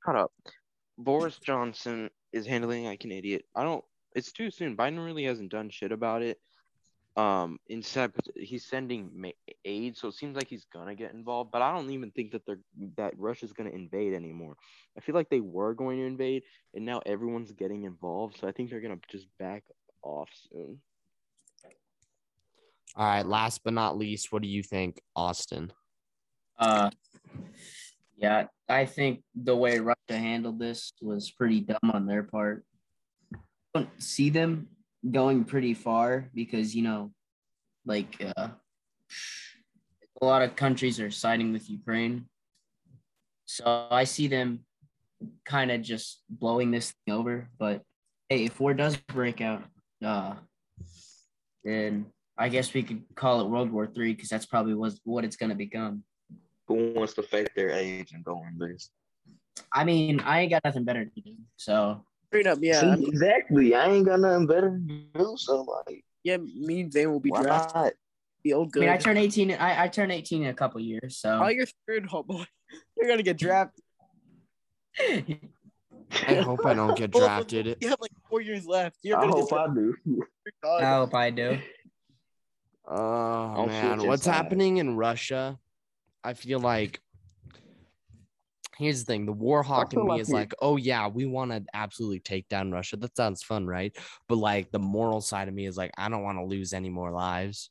shut 0.06 0.16
up. 0.16 0.32
Boris 0.98 1.40
Johnson 1.40 2.10
is 2.32 2.46
handling 2.46 2.86
like 2.86 3.04
an 3.04 3.12
idiot. 3.12 3.46
I 3.56 3.64
don't. 3.64 3.84
It's 4.16 4.32
too 4.32 4.50
soon. 4.52 4.78
Biden 4.78 5.04
really 5.04 5.24
hasn't 5.26 5.52
done 5.52 5.70
shit 5.70 5.92
about 5.92 6.22
it. 6.22 6.40
Um, 7.18 7.60
except 7.70 8.30
he's 8.36 8.66
sending 8.66 9.10
ma- 9.16 9.30
aid, 9.64 9.96
so 9.96 10.10
it 10.10 10.16
seems 10.16 10.36
like 10.36 10.50
he's 10.50 10.66
gonna 10.66 10.96
get 10.96 11.14
involved. 11.14 11.50
But 11.50 11.62
I 11.62 11.74
don't 11.74 11.90
even 11.92 12.12
think 12.12 12.34
that 12.34 12.46
they're 12.46 12.60
that 12.98 13.14
Russia's 13.18 13.54
gonna 13.54 13.70
invade 13.70 14.14
anymore. 14.14 14.58
I 14.98 15.02
feel 15.02 15.16
like 15.16 15.30
they 15.30 15.40
were 15.40 15.74
going 15.74 15.98
to 16.00 16.06
invade, 16.06 16.44
and 16.74 16.86
now 16.86 17.02
everyone's 17.06 17.54
getting 17.54 17.86
involved. 17.86 18.38
So 18.40 18.50
I 18.50 18.52
think 18.52 18.70
they're 18.70 18.82
gonna 18.82 19.00
just 19.10 19.28
back 19.40 19.64
off 20.04 20.30
soon. 20.52 20.82
All 22.98 23.06
right. 23.06 23.26
Last 23.26 23.64
but 23.64 23.74
not 23.74 23.98
least, 23.98 24.32
what 24.32 24.42
do 24.42 24.48
you 24.48 24.64
think, 24.64 25.02
Austin? 25.16 25.72
Uh, 26.58 26.90
yeah, 28.18 28.48
I 28.70 28.86
think 28.86 29.24
the 29.36 29.56
way 29.56 29.80
Russia 29.80 29.98
handled 30.10 30.60
this 30.60 30.94
was 31.02 31.32
pretty 31.32 31.62
dumb 31.62 31.92
on 31.92 32.06
their 32.06 32.24
part. 32.24 32.66
I 33.34 33.38
don't 33.74 34.02
see 34.02 34.30
them 34.30 34.70
going 35.12 35.44
pretty 35.44 35.74
far 35.74 36.30
because 36.34 36.76
you 36.76 36.84
know, 36.84 37.12
like 37.86 38.16
uh, 38.38 38.50
a 40.22 40.26
lot 40.26 40.42
of 40.42 40.56
countries 40.56 41.00
are 41.00 41.12
siding 41.12 41.54
with 41.54 41.70
Ukraine, 41.70 42.28
so 43.46 43.88
I 43.92 44.04
see 44.04 44.28
them 44.28 44.66
kind 45.46 45.72
of 45.72 45.82
just 45.82 46.24
blowing 46.30 46.72
this 46.72 46.94
thing 47.06 47.16
over. 47.16 47.50
But 47.58 47.82
hey, 48.30 48.46
if 48.46 48.60
war 48.60 48.74
does 48.74 48.98
break 48.98 49.42
out, 49.42 49.64
uh, 50.04 50.36
then 51.64 52.08
I 52.38 52.50
guess 52.50 52.74
we 52.74 52.84
could 52.84 53.04
call 53.16 53.42
it 53.42 53.50
World 53.50 53.72
War 53.72 53.88
Three 53.88 54.14
because 54.14 54.30
that's 54.30 54.46
probably 54.46 54.74
was 54.74 55.00
what 55.04 55.24
it's 55.24 55.38
gonna 55.38 55.56
become. 55.56 56.04
Who 56.68 56.94
wants 56.94 57.14
to 57.14 57.24
fake 57.24 57.54
their 57.56 57.70
age 57.70 58.12
and 58.14 58.24
go 58.24 58.38
on 58.38 58.58
this? 58.58 58.90
I 59.72 59.84
mean, 59.84 60.20
I 60.20 60.42
ain't 60.42 60.52
got 60.52 60.66
nothing 60.66 60.84
better 60.84 61.06
to 61.06 61.22
do. 61.22 61.36
So 61.58 62.04
Straight 62.28 62.48
up, 62.48 62.60
yeah. 62.62 62.96
See, 62.96 63.06
exactly. 63.08 63.76
I 63.76 63.88
ain't 63.88 64.06
got 64.06 64.20
nothing 64.20 64.48
better 64.48 64.70
to 64.70 64.78
do, 64.78 65.36
so 65.38 65.62
like, 65.64 66.04
yeah, 66.24 66.38
me 66.38 66.82
and 66.82 66.92
Zane 66.92 67.12
will 67.12 67.20
be 67.20 67.30
why 67.30 67.44
drafted. 67.44 67.76
not? 67.76 67.94
Feel 68.44 68.70
I 68.76 68.80
mean, 68.80 68.90
I 68.90 68.98
turn 68.98 69.18
18. 69.18 69.52
I, 69.54 69.84
I 69.84 69.88
turn 69.88 70.12
18 70.12 70.44
in 70.44 70.50
a 70.50 70.54
couple 70.54 70.80
years. 70.80 71.18
So 71.18 71.40
oh, 71.44 71.48
you're 71.48 71.66
screwed, 71.66 72.04
homeboy. 72.08 72.46
You're 72.98 73.10
gonna 73.10 73.24
get 73.24 73.38
drafted. 73.38 73.84
I 75.00 76.36
hope 76.36 76.66
I 76.66 76.74
don't 76.74 76.98
get 76.98 77.12
drafted. 77.12 77.78
You 77.80 77.90
have 77.90 78.00
like 78.02 78.12
four 78.30 78.42
years 78.42 78.66
left. 78.66 78.98
You're 79.04 79.18
I 79.18 79.22
gonna 79.22 79.34
hope 79.34 79.50
get 79.50 79.60
I 79.60 79.68
do. 79.68 79.96
drafted. 80.06 80.86
I 80.86 80.96
hope 80.96 81.16
I 81.16 81.30
do. 81.30 81.60
Oh 82.88 83.54
Don't 83.56 83.68
man, 83.68 84.08
what's 84.08 84.26
happening 84.26 84.78
in 84.78 84.96
Russia? 84.96 85.60
I 86.24 86.34
feel 86.34 86.60
like 86.60 87.02
here's 88.78 89.04
the 89.04 89.06
thing: 89.06 89.26
the 89.26 89.32
war 89.32 89.64
hawk 89.64 89.94
in 89.94 90.04
me 90.04 90.10
like 90.10 90.22
is 90.22 90.30
like, 90.30 90.54
oh 90.62 90.78
yeah, 90.78 91.08
we 91.08 91.26
want 91.26 91.52
to 91.52 91.64
absolutely 91.74 92.20
take 92.20 92.48
down 92.50 92.72
Russia. 92.72 92.98
That 92.98 93.16
sounds 93.16 93.44
fun, 93.44 93.66
right? 93.66 93.96
But 94.28 94.38
like 94.38 94.72
the 94.72 94.80
moral 94.80 95.22
side 95.22 95.48
of 95.48 95.54
me 95.54 95.66
is 95.66 95.78
like, 95.78 95.92
I 95.98 96.10
don't 96.10 96.24
want 96.24 96.38
to 96.38 96.46
lose 96.46 96.74
any 96.74 96.90
more 96.90 97.12
lives. 97.12 97.70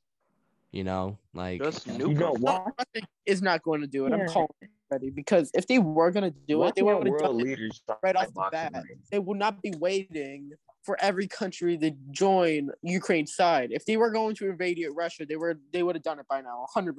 You 0.72 0.82
know, 0.82 1.18
like 1.34 1.62
Just 1.62 1.86
You 1.86 1.92
nuke 1.92 2.08
You 2.08 2.14
know 2.14 2.34
him. 2.34 3.02
is 3.26 3.42
not 3.42 3.62
going 3.62 3.80
to 3.80 3.86
do 3.86 4.06
it. 4.06 4.12
I'm 4.12 4.26
calling 4.26 4.48
it 4.60 4.70
already 4.90 5.10
because 5.10 5.50
if 5.54 5.68
they 5.68 5.78
were 5.78 6.10
going 6.10 6.24
to 6.24 6.36
do 6.48 6.58
Why 6.58 6.68
it, 6.68 6.74
they 6.74 6.82
would 6.82 6.94
can't 6.94 7.06
have 7.06 7.12
world 7.12 7.40
it. 7.40 7.44
leaders 7.44 7.82
right 8.02 8.16
off 8.16 8.34
the 8.34 8.48
bat. 8.50 8.72
rings? 8.74 9.08
They 9.10 9.20
would 9.20 9.38
not 9.38 9.62
be 9.62 9.72
waiting 9.78 10.50
for 10.82 10.98
every 11.00 11.26
country 11.26 11.78
to 11.78 11.92
join 12.10 12.70
Ukraine's 12.82 13.34
side. 13.34 13.70
If 13.72 13.86
they 13.86 13.96
were 13.96 14.10
going 14.10 14.34
to 14.36 14.50
invade 14.50 14.84
Russia, 14.94 15.24
they 15.26 15.36
were 15.36 15.58
they 15.72 15.82
would 15.82 15.94
have 15.96 16.02
done 16.02 16.18
it 16.18 16.26
by 16.28 16.40
now, 16.40 16.66
100. 16.74 16.96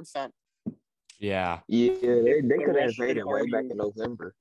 Percent 1.20 1.32
yeah, 1.32 1.60
Yeah, 1.68 2.22
they, 2.22 2.42
they 2.42 2.58
could 2.58 2.76
have 2.76 2.86
Russian 2.88 3.04
invaded 3.04 3.26
way 3.26 3.50
back 3.50 3.66
in 3.70 3.78
November. 3.78 4.36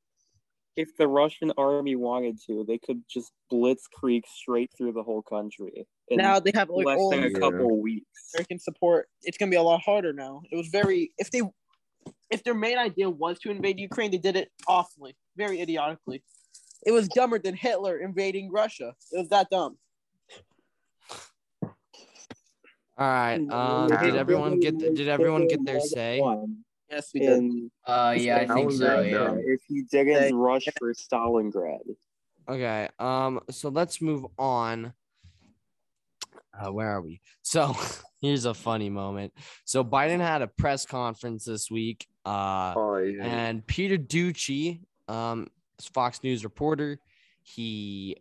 If 0.76 0.96
the 0.96 1.06
Russian 1.06 1.52
army 1.56 1.94
wanted 1.94 2.38
to, 2.46 2.64
they 2.66 2.78
could 2.78 3.02
just 3.08 3.32
blitzkrieg 3.52 4.22
straight 4.26 4.70
through 4.76 4.92
the 4.92 5.04
whole 5.04 5.22
country 5.22 5.86
in 6.08 6.16
Now 6.16 6.40
they 6.40 6.50
have 6.54 6.68
like 6.68 6.86
less 6.86 6.98
all 6.98 7.10
than 7.10 7.24
a 7.24 7.30
couple 7.30 7.66
of 7.66 7.78
weeks. 7.78 8.06
American 8.34 8.58
support. 8.58 9.08
It's 9.22 9.38
gonna 9.38 9.50
be 9.50 9.56
a 9.56 9.62
lot 9.62 9.80
harder 9.82 10.12
now. 10.12 10.42
It 10.50 10.56
was 10.56 10.68
very 10.68 11.12
if 11.18 11.30
they 11.30 11.42
if 12.30 12.42
their 12.42 12.54
main 12.54 12.78
idea 12.78 13.08
was 13.08 13.38
to 13.40 13.50
invade 13.50 13.78
Ukraine, 13.78 14.10
they 14.10 14.18
did 14.18 14.36
it 14.36 14.50
awfully, 14.66 15.16
very 15.36 15.60
idiotically. 15.60 16.22
It 16.84 16.92
was 16.92 17.08
dumber 17.08 17.38
than 17.38 17.54
Hitler 17.54 17.98
invading 17.98 18.50
Russia. 18.50 18.94
It 19.12 19.18
was 19.18 19.28
that 19.28 19.48
dumb. 19.50 19.78
All 22.96 23.08
right. 23.08 23.40
Um, 23.50 23.88
did 23.88 24.14
everyone 24.14 24.60
get 24.60 24.78
the, 24.78 24.90
did 24.90 25.08
everyone 25.08 25.48
get 25.48 25.64
their 25.64 25.80
say? 25.80 26.22
Yes, 26.90 27.10
we 27.12 27.20
did. 27.20 27.70
Uh, 27.86 28.14
yeah, 28.16 28.36
I 28.38 28.46
think 28.54 28.70
so. 28.72 29.00
Yeah. 29.00 29.34
if 29.38 29.60
he 29.66 29.82
didn't 29.82 30.36
rush 30.36 30.66
for 30.78 30.92
Stalingrad. 30.94 31.80
Okay. 32.48 32.88
Um. 32.98 33.40
So 33.50 33.68
let's 33.70 34.00
move 34.00 34.26
on. 34.38 34.92
Uh, 36.56 36.72
where 36.72 36.88
are 36.90 37.00
we? 37.02 37.20
So 37.42 37.76
here's 38.20 38.44
a 38.46 38.54
funny 38.54 38.88
moment. 38.90 39.32
So 39.64 39.84
Biden 39.84 40.20
had 40.20 40.40
a 40.40 40.46
press 40.46 40.86
conference 40.86 41.44
this 41.44 41.70
week. 41.70 42.06
Uh, 42.24 42.72
Oh 42.76 42.96
yeah. 42.96 43.24
and 43.24 43.66
Peter 43.66 43.98
Doocy, 43.98 44.80
um, 45.08 45.48
Fox 45.92 46.22
News 46.22 46.42
reporter, 46.42 46.98
he 47.42 48.16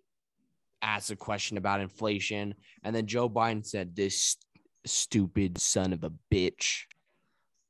asked 0.82 1.10
a 1.12 1.15
question 1.15 1.58
about 1.58 1.80
inflation, 1.80 2.56
and 2.84 2.94
then 2.96 3.06
Joe 3.08 3.30
Biden 3.30 3.65
said, 3.65 3.96
"This 3.96 4.36
stupid 4.86 5.60
son 5.60 5.94
of 5.94 6.04
a 6.04 6.12
bitch," 6.32 6.84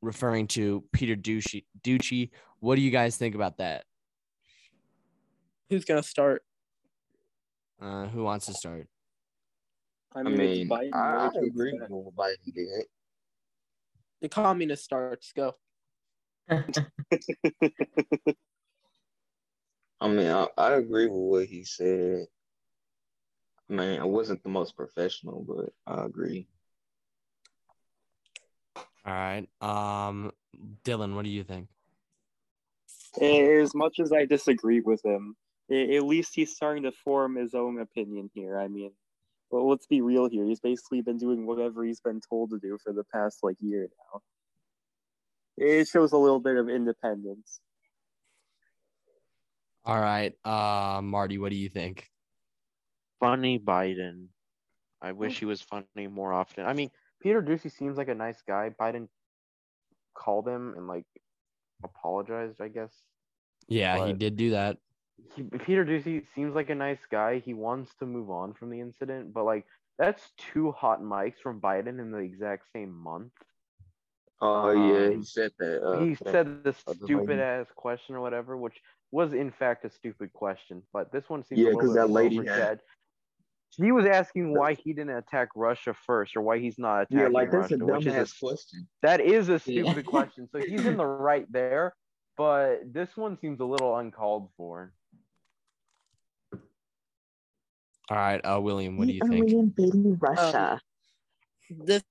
referring 0.01 0.47
to 0.47 0.83
Peter 0.93 1.15
Doocy. 1.15 1.65
Doocy, 1.83 2.31
what 2.59 2.75
do 2.75 2.81
you 2.81 2.91
guys 2.91 3.17
think 3.17 3.35
about 3.35 3.57
that? 3.57 3.85
Who's 5.69 5.85
gonna 5.85 6.03
start? 6.03 6.43
Uh, 7.81 8.07
who 8.07 8.23
wants 8.23 8.45
to 8.45 8.53
start? 8.53 8.87
I 10.15 10.19
I 10.19 10.23
mean, 10.23 10.39
it's 10.39 10.59
mean, 10.59 10.69
Biden, 10.69 10.93
I, 10.93 11.15
I 11.15 11.25
what 11.25 11.35
you 11.35 11.47
agree 11.47 11.73
with 11.73 12.15
Biden 12.15 12.53
did. 12.53 12.85
The 14.21 14.29
communist 14.29 14.83
starts. 14.83 15.31
Go. 15.35 15.55
I 16.49 16.63
mean, 20.07 20.27
I, 20.29 20.47
I 20.57 20.73
agree 20.73 21.07
with 21.07 21.17
what 21.17 21.45
he 21.45 21.63
said. 21.63 22.25
I 23.69 23.73
mean, 23.73 23.99
I 23.99 24.03
wasn't 24.03 24.43
the 24.43 24.49
most 24.49 24.75
professional, 24.75 25.45
but 25.47 25.73
I 25.87 26.05
agree. 26.05 26.47
All 29.05 29.13
right. 29.13 29.47
Um, 29.61 30.31
Dylan, 30.83 31.15
what 31.15 31.25
do 31.25 31.31
you 31.31 31.43
think? 31.43 31.67
As 33.21 33.75
much 33.75 33.99
as 33.99 34.11
I 34.11 34.25
disagree 34.25 34.79
with 34.79 35.03
him, 35.05 35.35
at 35.69 36.03
least 36.03 36.33
he's 36.33 36.55
starting 36.55 36.83
to 36.83 36.91
form 36.91 37.35
his 37.35 37.53
own 37.53 37.79
opinion 37.79 38.29
here. 38.33 38.57
I 38.57 38.67
mean, 38.67 38.91
well, 39.51 39.69
let's 39.69 39.85
be 39.85 40.01
real 40.01 40.27
here. 40.27 40.45
He's 40.45 40.59
basically 40.59 41.01
been 41.01 41.17
doing 41.17 41.45
whatever 41.45 41.83
he's 41.83 41.99
been 41.99 42.21
told 42.27 42.49
to 42.51 42.59
do 42.59 42.77
for 42.83 42.91
the 42.91 43.03
past 43.03 43.39
like 43.43 43.57
year 43.59 43.89
now. 44.13 44.21
It 45.57 45.87
shows 45.87 46.11
a 46.11 46.17
little 46.17 46.39
bit 46.39 46.57
of 46.57 46.69
independence. 46.69 47.59
All 49.85 49.99
right. 49.99 50.33
Uh, 50.43 51.01
Marty, 51.03 51.37
what 51.37 51.51
do 51.51 51.55
you 51.55 51.69
think? 51.69 52.09
Funny 53.19 53.59
Biden. 53.59 54.27
I 55.01 55.11
wish 55.11 55.37
he 55.37 55.45
was 55.45 55.61
funny 55.61 56.07
more 56.09 56.33
often. 56.33 56.65
I 56.65 56.73
mean, 56.73 56.89
Peter 57.23 57.41
Doocy 57.41 57.71
seems 57.71 57.97
like 57.97 58.09
a 58.09 58.15
nice 58.15 58.41
guy. 58.45 58.69
Biden 58.79 59.07
called 60.13 60.47
him 60.47 60.73
and 60.75 60.87
like 60.87 61.05
apologized, 61.83 62.61
I 62.61 62.67
guess. 62.67 62.91
Yeah, 63.67 64.05
he 64.05 64.13
did 64.13 64.35
do 64.35 64.51
that. 64.51 64.77
He, 65.35 65.43
Peter 65.43 65.85
Doocy 65.85 66.23
seems 66.35 66.53
like 66.53 66.69
a 66.69 66.75
nice 66.75 66.99
guy. 67.09 67.39
He 67.39 67.53
wants 67.53 67.95
to 67.99 68.05
move 68.05 68.29
on 68.29 68.53
from 68.53 68.69
the 68.69 68.79
incident, 68.81 69.33
but 69.33 69.45
like 69.45 69.65
that's 69.97 70.31
two 70.37 70.71
hot 70.73 71.01
mics 71.01 71.39
from 71.41 71.61
Biden 71.61 71.99
in 71.99 72.11
the 72.11 72.17
exact 72.17 72.63
same 72.73 72.91
month. 72.91 73.31
Oh 74.41 74.71
yeah, 74.71 75.09
he 75.09 75.15
Um, 75.15 75.23
said 75.23 75.51
that. 75.59 75.81
Uh, 75.81 75.99
he 76.01 76.15
that- 76.15 76.31
said 76.31 76.63
the 76.65 76.73
stupid 76.73 77.29
lady. 77.29 77.41
ass 77.41 77.67
question 77.75 78.15
or 78.15 78.19
whatever, 78.21 78.57
which 78.57 78.81
was 79.11 79.33
in 79.33 79.49
fact 79.51 79.85
a 79.85 79.89
stupid 79.89 80.33
question. 80.33 80.83
But 80.91 81.11
this 81.13 81.29
one 81.29 81.43
seems 81.43 81.59
Yeah, 81.59 81.67
a 81.67 81.67
little 81.67 81.81
'cause 81.81 81.93
bit 81.93 82.01
that 82.01 82.09
lady 82.09 82.39
oversaid. 82.39 82.59
had- 82.59 82.81
He 83.77 83.91
was 83.91 84.05
asking 84.05 84.53
why 84.53 84.75
he 84.75 84.93
didn't 84.93 85.15
attack 85.17 85.49
Russia 85.55 85.93
first, 86.05 86.35
or 86.35 86.41
why 86.41 86.59
he's 86.59 86.77
not 86.77 87.03
attacking 87.03 87.17
yeah, 87.19 87.27
like 87.27 87.51
that's 87.51 87.71
a 87.71 87.77
Russia, 87.77 87.85
which 87.85 88.05
is 88.07 88.13
a 88.13 88.19
dumbass 88.19 88.39
question. 88.39 88.87
that 89.01 89.19
is 89.21 89.49
a 89.49 89.53
Yeah. 89.53 89.57
stupid 89.57 90.05
question. 90.05 90.47
So 90.51 90.59
he's 90.59 90.85
in 90.85 90.97
the 90.97 91.05
right 91.29 91.51
there, 91.51 91.95
but 92.37 92.81
this 92.93 93.15
one 93.17 93.37
seems 93.39 93.59
a 93.59 93.65
little 93.65 93.97
uncalled 93.97 94.49
for. 94.57 94.93
All 98.09 98.17
right. 98.17 98.39
Uh, 98.43 98.59
William, 98.61 98.97
what 98.97 99.07
do 99.07 99.13
you 99.13 99.21
think? 99.27 99.49
invading 99.49 100.17
Russia. 100.19 100.79
This, 101.69 102.03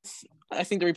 I 0.51 0.65
think 0.65 0.81
the 0.81 0.87
Rep- 0.87 0.97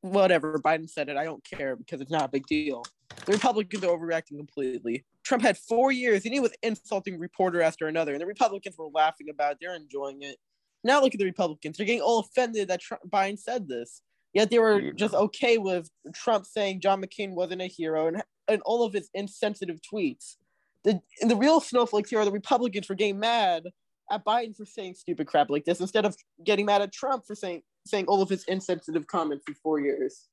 whatever 0.00 0.58
Biden 0.58 0.90
said 0.90 1.08
it. 1.08 1.16
I 1.16 1.24
don't 1.24 1.42
care 1.44 1.76
because 1.76 2.00
it's 2.00 2.10
not 2.10 2.24
a 2.24 2.28
big 2.28 2.46
deal. 2.46 2.82
The 3.26 3.32
Republicans 3.32 3.84
are 3.84 3.96
overreacting 3.96 4.36
completely. 4.36 5.04
Trump 5.24 5.42
had 5.42 5.56
four 5.56 5.90
years 5.90 6.24
and 6.24 6.34
he 6.34 6.40
was 6.40 6.52
insulting 6.62 7.18
reporter 7.18 7.62
after 7.62 7.86
another, 7.86 8.12
and 8.12 8.20
the 8.20 8.26
Republicans 8.26 8.76
were 8.78 8.88
laughing 8.92 9.28
about 9.30 9.52
it. 9.52 9.58
They're 9.60 9.74
enjoying 9.74 10.22
it. 10.22 10.36
Now 10.84 11.00
look 11.00 11.14
at 11.14 11.18
the 11.18 11.24
Republicans. 11.24 11.76
They're 11.76 11.86
getting 11.86 12.02
all 12.02 12.20
offended 12.20 12.68
that 12.68 12.80
Trump, 12.80 13.02
Biden 13.08 13.38
said 13.38 13.68
this. 13.68 14.02
Yet 14.34 14.50
they 14.50 14.58
were 14.58 14.90
just 14.92 15.14
okay 15.14 15.58
with 15.58 15.88
Trump 16.12 16.44
saying 16.44 16.80
John 16.80 17.00
McCain 17.00 17.34
wasn't 17.34 17.62
a 17.62 17.66
hero 17.66 18.08
and, 18.08 18.22
and 18.48 18.60
all 18.66 18.82
of 18.82 18.92
his 18.92 19.08
insensitive 19.14 19.78
tweets. 19.80 20.36
The, 20.82 21.00
and 21.22 21.30
the 21.30 21.36
real 21.36 21.60
snowflakes 21.60 22.10
here 22.10 22.18
are 22.18 22.24
the 22.24 22.32
Republicans 22.32 22.86
for 22.86 22.94
getting 22.94 23.20
mad 23.20 23.64
at 24.10 24.24
Biden 24.24 24.54
for 24.54 24.66
saying 24.66 24.94
stupid 24.94 25.28
crap 25.28 25.50
like 25.50 25.64
this 25.64 25.80
instead 25.80 26.04
of 26.04 26.16
getting 26.44 26.66
mad 26.66 26.82
at 26.82 26.92
Trump 26.92 27.24
for 27.24 27.34
saying 27.34 27.62
saying 27.86 28.06
all 28.06 28.22
of 28.22 28.28
his 28.28 28.44
insensitive 28.44 29.06
comments 29.06 29.44
for 29.46 29.54
four 29.54 29.80
years. 29.80 30.28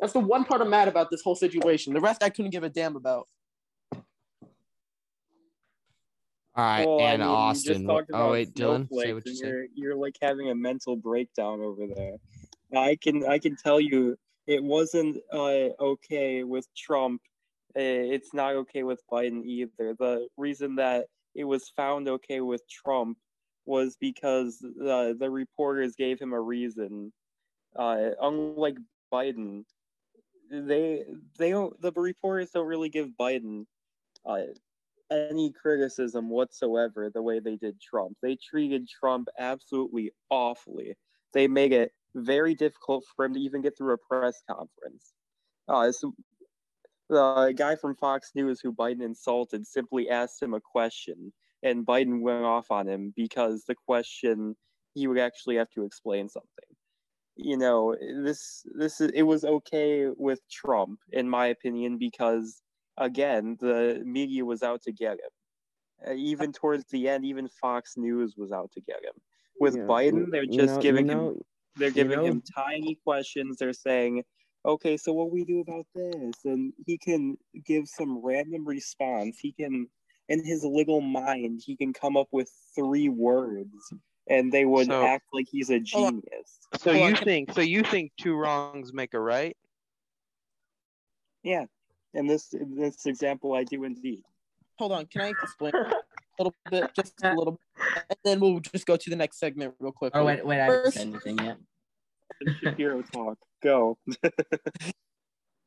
That's 0.00 0.12
the 0.12 0.20
one 0.20 0.44
part 0.44 0.60
I'm 0.60 0.70
mad 0.70 0.88
about 0.88 1.10
this 1.10 1.22
whole 1.22 1.36
situation. 1.36 1.94
The 1.94 2.00
rest 2.00 2.22
I 2.22 2.30
couldn't 2.30 2.50
give 2.50 2.64
a 2.64 2.68
damn 2.68 2.96
about. 2.96 3.28
All 6.56 6.64
right. 6.64 6.86
Well, 6.86 7.00
I 7.00 7.12
and 7.12 7.22
mean, 7.22 7.30
you 7.30 7.52
just 7.52 7.68
Austin. 7.68 7.90
Oh 8.14 8.30
wait, 8.30 8.54
Dylan, 8.54 8.88
say 8.90 9.12
what 9.12 9.26
you 9.26 9.34
said. 9.34 9.48
You're, 9.48 9.66
you're 9.74 9.96
like 9.96 10.16
having 10.22 10.48
a 10.48 10.54
mental 10.54 10.96
breakdown 10.96 11.60
over 11.60 11.86
there. 11.86 12.16
I 12.74 12.96
can 12.96 13.26
I 13.26 13.38
can 13.38 13.56
tell 13.56 13.78
you 13.78 14.16
it 14.46 14.62
wasn't 14.62 15.18
uh, 15.32 15.68
okay 15.80 16.44
with 16.44 16.66
Trump. 16.74 17.20
Uh, 17.76 17.80
It's 18.14 18.32
not 18.32 18.54
okay 18.54 18.84
with 18.84 19.02
Biden 19.12 19.44
either. 19.44 19.94
The 19.98 20.28
reason 20.38 20.76
that 20.76 21.06
it 21.34 21.44
was 21.44 21.68
found 21.76 22.08
okay 22.08 22.40
with 22.40 22.66
Trump 22.68 23.18
was 23.66 23.96
because 24.00 24.58
the 24.58 25.14
the 25.18 25.30
reporters 25.30 25.94
gave 25.94 26.18
him 26.18 26.32
a 26.32 26.40
reason. 26.40 27.12
Uh, 27.74 28.12
unlike 28.22 28.78
Biden, 29.12 29.64
they 30.50 31.04
they 31.38 31.50
don't 31.50 31.78
the 31.82 31.92
reporters 31.92 32.50
don't 32.50 32.66
really 32.66 32.88
give 32.88 33.10
Biden 33.20 33.66
uh, 34.24 34.38
any 35.10 35.52
criticism 35.52 36.28
whatsoever 36.28 37.10
the 37.10 37.22
way 37.22 37.38
they 37.38 37.56
did 37.56 37.80
Trump. 37.80 38.16
They 38.22 38.36
treated 38.36 38.88
Trump 38.88 39.28
absolutely 39.38 40.12
awfully. 40.30 40.94
They 41.32 41.48
made 41.48 41.72
it 41.72 41.92
very 42.14 42.54
difficult 42.54 43.04
for 43.14 43.24
him 43.24 43.34
to 43.34 43.40
even 43.40 43.62
get 43.62 43.76
through 43.76 43.94
a 43.94 43.98
press 43.98 44.40
conference. 44.50 45.12
Uh, 45.68 45.92
so 45.92 46.14
the 47.08 47.54
guy 47.56 47.76
from 47.76 47.94
Fox 47.96 48.32
News 48.34 48.60
who 48.60 48.72
Biden 48.72 49.02
insulted 49.02 49.66
simply 49.66 50.08
asked 50.08 50.42
him 50.42 50.54
a 50.54 50.60
question, 50.60 51.32
and 51.62 51.86
Biden 51.86 52.20
went 52.20 52.44
off 52.44 52.70
on 52.70 52.88
him 52.88 53.12
because 53.14 53.64
the 53.64 53.74
question 53.86 54.56
he 54.94 55.06
would 55.06 55.18
actually 55.18 55.56
have 55.56 55.70
to 55.70 55.84
explain 55.84 56.28
something. 56.28 56.48
You 57.36 57.58
know, 57.58 57.94
this 58.22 58.64
this 58.74 59.00
is, 59.00 59.10
it 59.14 59.22
was 59.22 59.44
okay 59.44 60.08
with 60.16 60.40
Trump, 60.50 61.00
in 61.12 61.28
my 61.28 61.46
opinion, 61.48 61.98
because 61.98 62.62
again, 62.98 63.56
the 63.60 64.02
media 64.04 64.44
was 64.44 64.62
out 64.62 64.82
to 64.82 64.92
get 64.92 65.12
him. 65.14 65.30
Uh, 66.06 66.12
even 66.14 66.52
towards 66.52 66.84
the 66.90 67.08
end, 67.08 67.24
even 67.24 67.48
Fox 67.60 67.96
News 67.96 68.34
was 68.36 68.52
out 68.52 68.70
to 68.72 68.80
get 68.80 68.96
him. 69.04 69.14
With 69.58 69.76
Yeah, 69.76 69.82
Biden, 69.82 70.30
they're 70.30 70.44
you 70.44 70.58
just 70.58 70.74
know- 70.76 70.80
giving 70.82 71.06
you 71.06 71.12
him 71.12 71.18
know, 71.18 71.42
they're 71.76 71.88
you 71.88 71.94
giving 71.94 72.18
know- 72.18 72.24
him 72.26 72.42
tiny 72.54 72.96
questions. 72.96 73.56
They're 73.58 73.72
saying, 73.72 74.22
"Okay, 74.64 74.96
so 74.96 75.12
what 75.14 75.30
we 75.30 75.44
do 75.44 75.60
about 75.60 75.86
this?" 75.94 76.44
And 76.44 76.72
he 76.86 76.98
can 76.98 77.38
give 77.64 77.88
some 77.88 78.18
random 78.18 78.66
response. 78.66 79.38
He 79.38 79.52
can, 79.52 79.88
in 80.28 80.44
his 80.44 80.64
little 80.64 81.00
mind, 81.00 81.62
he 81.64 81.76
can 81.76 81.92
come 81.94 82.16
up 82.16 82.28
with 82.32 82.50
three 82.74 83.08
words, 83.08 83.74
and 84.26 84.52
they 84.52 84.66
would 84.66 84.88
So- 84.88 85.02
act 85.04 85.24
like 85.32 85.46
he's 85.50 85.70
a 85.70 85.80
genius. 85.80 86.58
So 86.78 86.92
you 86.92 87.16
think 87.16 87.52
so 87.52 87.62
you 87.62 87.82
think 87.82 88.12
two 88.18 88.34
wrongs 88.36 88.92
make 88.92 89.14
a 89.14 89.20
right? 89.20 89.56
Yeah. 91.42 91.66
In 92.16 92.26
this 92.26 92.52
in 92.54 92.74
this 92.74 93.04
example, 93.06 93.52
I 93.54 93.64
do 93.64 93.84
indeed. 93.84 94.22
Hold 94.78 94.92
on, 94.92 95.06
can 95.06 95.20
I 95.22 95.28
explain 95.28 95.72
a 95.74 95.92
little 96.38 96.54
bit, 96.70 96.90
just 96.94 97.12
a 97.22 97.34
little 97.34 97.52
bit, 97.76 98.04
and 98.10 98.18
then 98.24 98.40
we'll 98.40 98.60
just 98.60 98.86
go 98.86 98.96
to 98.96 99.10
the 99.10 99.16
next 99.16 99.38
segment 99.38 99.74
real 99.78 99.92
quick. 99.92 100.12
Oh 100.14 100.24
wait, 100.24 100.44
wait, 100.44 100.60
I 100.60 100.64
haven't 100.64 100.92
said 100.92 101.06
anything 101.08 101.38
yet. 101.38 101.58
Shapiro 102.62 103.02
talk. 103.02 103.38
Go. 103.62 103.98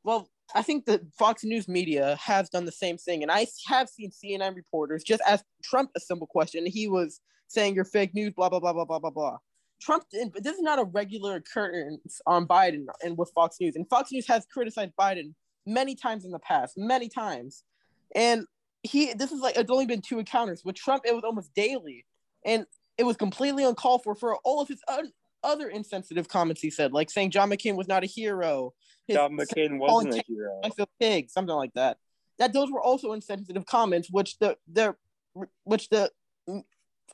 Well, 0.03 0.29
I 0.55 0.61
think 0.63 0.85
the 0.85 1.05
Fox 1.19 1.43
News 1.43 1.67
media 1.67 2.15
has 2.21 2.49
done 2.49 2.65
the 2.65 2.71
same 2.71 2.97
thing, 2.97 3.21
and 3.21 3.29
I 3.31 3.45
have 3.67 3.89
seen 3.89 4.11
CNN 4.11 4.55
reporters 4.55 5.03
just 5.03 5.21
ask 5.27 5.43
Trump 5.61 5.91
a 5.95 5.99
simple 5.99 6.25
question. 6.25 6.63
and 6.63 6.73
He 6.73 6.87
was 6.87 7.19
saying 7.47 7.75
you're 7.75 7.83
fake 7.85 8.13
news, 8.15 8.31
blah 8.35 8.47
blah 8.49 8.59
blah 8.61 8.71
blah 8.73 8.85
blah 8.85 8.99
blah 8.99 9.09
blah. 9.09 9.37
Trump, 9.81 10.05
didn't- 10.09 10.33
but 10.33 10.43
this 10.43 10.55
is 10.55 10.61
not 10.61 10.79
a 10.79 10.85
regular 10.85 11.35
occurrence 11.35 12.21
on 12.25 12.47
Biden 12.47 12.85
and 13.03 13.17
with 13.17 13.29
Fox 13.35 13.57
News, 13.59 13.75
and 13.75 13.87
Fox 13.89 14.11
News 14.11 14.25
has 14.27 14.45
criticized 14.45 14.93
Biden 14.99 15.33
many 15.69 15.95
times 15.95 16.25
in 16.25 16.31
the 16.31 16.39
past, 16.39 16.77
many 16.77 17.07
times, 17.09 17.63
and 18.15 18.45
he 18.83 19.13
this 19.13 19.31
is 19.31 19.39
like 19.41 19.57
it's 19.57 19.71
only 19.71 19.85
been 19.85 20.01
two 20.01 20.19
encounters 20.19 20.63
with 20.65 20.75
Trump. 20.75 21.03
It 21.05 21.13
was 21.13 21.23
almost 21.23 21.53
daily, 21.53 22.05
and 22.45 22.65
it 22.97 23.03
was 23.03 23.15
completely 23.15 23.63
uncalled 23.63 24.03
for 24.03 24.15
for 24.15 24.35
all 24.37 24.61
of 24.61 24.67
his 24.67 24.81
un, 24.87 25.11
other 25.43 25.69
insensitive 25.69 26.27
comments 26.27 26.61
he 26.61 26.69
said, 26.69 26.91
like 26.91 27.09
saying 27.09 27.31
John 27.31 27.49
McCain 27.49 27.75
was 27.75 27.87
not 27.87 28.03
a 28.03 28.07
hero. 28.07 28.73
His- 29.07 29.15
John 29.15 29.31
McCain 29.37 29.77
wasn't 29.79 30.15
a 30.15 30.23
hero. 30.27 30.59
I 30.63 30.69
feel 30.69 30.89
pig, 30.99 31.29
something 31.29 31.55
like 31.55 31.73
that. 31.75 31.97
That 32.39 32.53
those 32.53 32.71
were 32.71 32.81
also 32.81 33.13
insensitive 33.13 33.65
comments, 33.65 34.09
which 34.11 34.37
the 34.39 34.57
the 34.71 34.95
which 35.63 35.89
the 35.89 36.09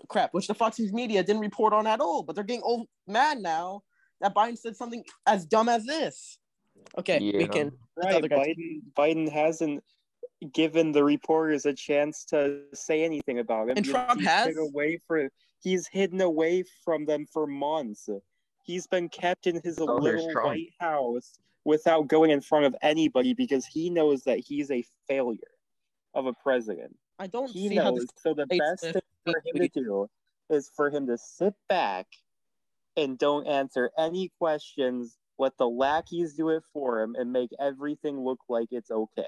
crap, 0.10 0.34
which 0.34 0.48
the 0.48 0.54
Fox 0.54 0.80
News 0.80 0.94
media 0.94 1.24
didn't 1.24 1.42
report 1.42 1.74
on 1.74 1.88
at 1.88 2.00
all. 2.00 2.24
But 2.24 2.36
they're 2.36 2.44
getting 2.44 2.64
old 2.64 2.88
mad 3.08 3.40
now 3.40 3.84
that 4.22 4.36
Biden 4.36 4.58
said 4.58 4.76
something 4.76 5.04
as 5.26 5.46
dumb 5.46 5.68
as 5.70 5.86
this. 5.86 6.38
Okay, 6.98 7.20
we 7.20 7.48
can. 7.48 7.72
Right, 7.98 8.24
Biden 8.24 8.82
Biden 8.98 9.30
hasn't 9.30 9.84
given 10.54 10.92
the 10.92 11.04
reporters 11.04 11.66
a 11.66 11.74
chance 11.74 12.26
to 12.26 12.62
say 12.74 13.04
anything 13.04 13.40
about 13.40 13.70
him. 13.70 13.78
And 13.78 13.86
He's- 13.86 13.94
Trump 13.94 14.20
he's 14.20 14.28
has? 14.30 14.58
away 14.58 15.00
for 15.08 15.30
he's 15.62 15.88
hidden 15.88 16.22
away 16.22 16.64
from 16.84 17.06
them 17.06 17.26
for 17.26 17.48
months. 17.48 18.10
He's 18.64 18.88
been 18.88 19.10
kept 19.10 19.48
in 19.48 19.62
his 19.64 19.80
Oh, 19.80 19.86
little 19.86 20.28
White 20.34 20.74
House 20.80 21.40
without 21.64 22.08
going 22.08 22.32
in 22.32 22.42
front 22.42 22.66
of 22.66 22.76
anybody 22.82 23.34
because 23.34 23.66
he 23.66 23.90
knows 23.90 24.24
that 24.24 24.40
he's 24.40 24.72
a 24.72 24.84
failure 25.08 25.40
of 26.14 26.26
a 26.28 26.34
president. 26.34 26.98
I 27.20 27.28
don't 27.28 27.50
He 27.50 27.70
see 27.70 27.76
how 27.76 27.92
knows. 27.92 28.02
this. 28.02 28.10
So 28.18 28.34
the 28.34 28.46
best 28.48 28.84
thing 28.84 29.02
for 29.24 29.42
him 29.46 29.62
to 29.62 29.68
do 29.70 30.10
is 30.50 30.70
for 30.76 30.90
him 30.90 31.08
to 31.08 31.18
sit 31.18 31.54
back 31.70 32.08
and 32.98 33.18
don't 33.18 33.48
answer 33.48 33.90
any 33.98 34.30
questions. 34.38 35.18
Let 35.38 35.58
the 35.58 35.68
lackeys 35.68 36.34
do 36.36 36.50
it 36.50 36.64
for 36.74 37.02
him 37.02 37.16
and 37.18 37.32
make 37.34 37.50
everything 37.60 38.20
look 38.20 38.40
like 38.48 38.70
it's 38.72 38.92
okay. 38.92 39.28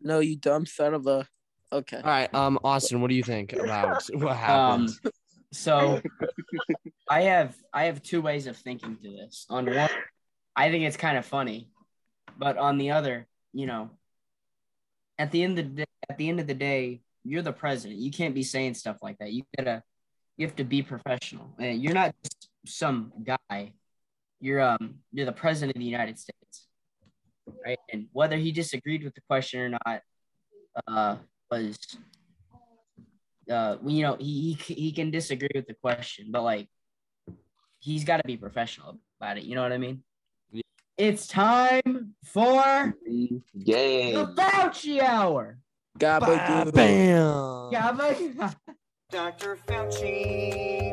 No, 0.00 0.20
you 0.20 0.36
dumb 0.36 0.66
son 0.66 0.94
of 0.94 1.06
a. 1.06 1.26
Okay. 1.72 1.96
All 1.96 2.02
right, 2.02 2.32
um, 2.34 2.58
Austin, 2.62 3.00
what 3.00 3.08
do 3.08 3.16
you 3.16 3.22
think 3.24 3.52
about 3.52 4.02
what 4.14 4.32
Um, 4.32 4.36
happened? 4.36 4.90
so 5.52 6.00
I 7.08 7.22
have 7.22 7.56
I 7.72 7.84
have 7.84 8.02
two 8.02 8.22
ways 8.22 8.46
of 8.46 8.56
thinking 8.56 8.96
to 8.96 9.10
this. 9.10 9.46
On 9.50 9.66
one, 9.66 9.90
I 10.54 10.70
think 10.70 10.84
it's 10.84 10.96
kind 10.96 11.18
of 11.18 11.24
funny, 11.26 11.68
but 12.38 12.56
on 12.58 12.78
the 12.78 12.92
other, 12.92 13.26
you 13.52 13.66
know, 13.66 13.90
at 15.18 15.32
the 15.32 15.42
end 15.42 15.58
of 15.58 15.64
the 15.74 15.82
day, 15.82 15.84
at 16.08 16.18
the 16.18 16.28
end 16.28 16.38
of 16.38 16.46
the 16.46 16.54
day, 16.54 17.00
you're 17.24 17.42
the 17.42 17.52
president. 17.52 17.98
You 18.00 18.10
can't 18.12 18.34
be 18.34 18.42
saying 18.44 18.74
stuff 18.74 18.98
like 19.02 19.18
that. 19.18 19.32
You 19.32 19.42
gotta, 19.56 19.82
you 20.36 20.46
have 20.46 20.56
to 20.56 20.64
be 20.64 20.82
professional. 20.82 21.54
And 21.58 21.82
you're 21.82 21.94
not 21.94 22.14
just 22.22 22.48
some 22.64 23.12
guy. 23.22 23.72
You're 24.40 24.60
um 24.60 24.96
you're 25.12 25.26
the 25.26 25.32
president 25.32 25.76
of 25.76 25.80
the 25.80 25.86
United 25.86 26.18
States, 26.18 26.66
right? 27.64 27.78
And 27.92 28.08
whether 28.12 28.36
he 28.36 28.52
disagreed 28.52 29.02
with 29.04 29.14
the 29.14 29.22
question 29.28 29.60
or 29.60 29.68
not, 29.70 30.00
uh, 30.86 31.16
was 31.50 31.78
uh, 33.50 33.76
you 33.86 34.02
know, 34.02 34.16
he, 34.18 34.52
he 34.54 34.74
he 34.74 34.92
can 34.92 35.10
disagree 35.10 35.50
with 35.54 35.66
the 35.66 35.74
question, 35.74 36.26
but 36.30 36.42
like, 36.42 36.68
he's 37.80 38.04
got 38.04 38.16
to 38.18 38.24
be 38.24 38.36
professional 38.36 38.98
about 39.20 39.38
it. 39.38 39.44
You 39.44 39.54
know 39.54 39.62
what 39.62 39.72
I 39.72 39.78
mean? 39.78 40.02
Yeah. 40.52 40.62
It's 40.96 41.26
time 41.26 42.14
for 42.24 42.94
the 43.06 43.40
Yeah. 43.54 44.26
Fauci 44.36 45.00
hour. 45.00 45.58
Gabagool. 45.98 46.72
Bam. 46.72 47.70
Gabba- 47.72 48.56
Dr. 49.10 49.56
Fauci, 49.68 50.90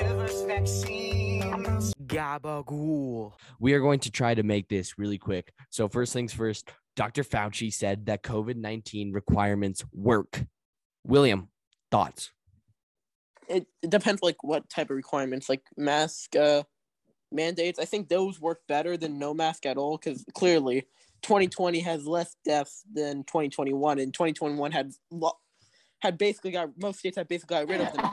give 0.00 0.18
us 0.18 0.42
vaccines. 0.42 1.94
Gabagool. 2.06 3.32
We 3.60 3.72
are 3.74 3.80
going 3.80 4.00
to 4.00 4.10
try 4.10 4.34
to 4.34 4.42
make 4.42 4.68
this 4.68 4.98
really 4.98 5.18
quick. 5.18 5.52
So, 5.70 5.88
first 5.88 6.12
things 6.12 6.32
first, 6.32 6.70
Dr. 6.96 7.24
Fauci 7.24 7.72
said 7.72 8.06
that 8.06 8.22
COVID 8.22 8.56
19 8.56 9.12
requirements 9.12 9.84
work. 9.92 10.44
William, 11.04 11.48
thoughts? 11.90 12.30
it, 13.48 13.66
it 13.82 13.90
depends 13.90 14.22
like 14.22 14.42
what 14.42 14.68
type 14.68 14.90
of 14.90 14.96
requirements 14.96 15.48
like 15.48 15.62
mask 15.76 16.36
uh 16.36 16.62
mandates 17.32 17.78
i 17.78 17.84
think 17.84 18.08
those 18.08 18.40
work 18.40 18.60
better 18.68 18.96
than 18.96 19.18
no 19.18 19.34
mask 19.34 19.66
at 19.66 19.76
all 19.76 19.96
because 19.96 20.24
clearly 20.34 20.82
2020 21.22 21.80
has 21.80 22.06
less 22.06 22.36
deaths 22.44 22.82
than 22.92 23.24
2021 23.24 23.98
and 23.98 24.14
2021 24.14 24.72
had 24.72 24.92
lo- 25.10 25.38
had 26.00 26.18
basically 26.18 26.52
got 26.52 26.68
most 26.80 26.98
states 26.98 27.16
had 27.16 27.28
basically 27.28 27.56
got 27.56 27.68
rid 27.68 27.80
of 27.80 27.92
them 27.92 28.10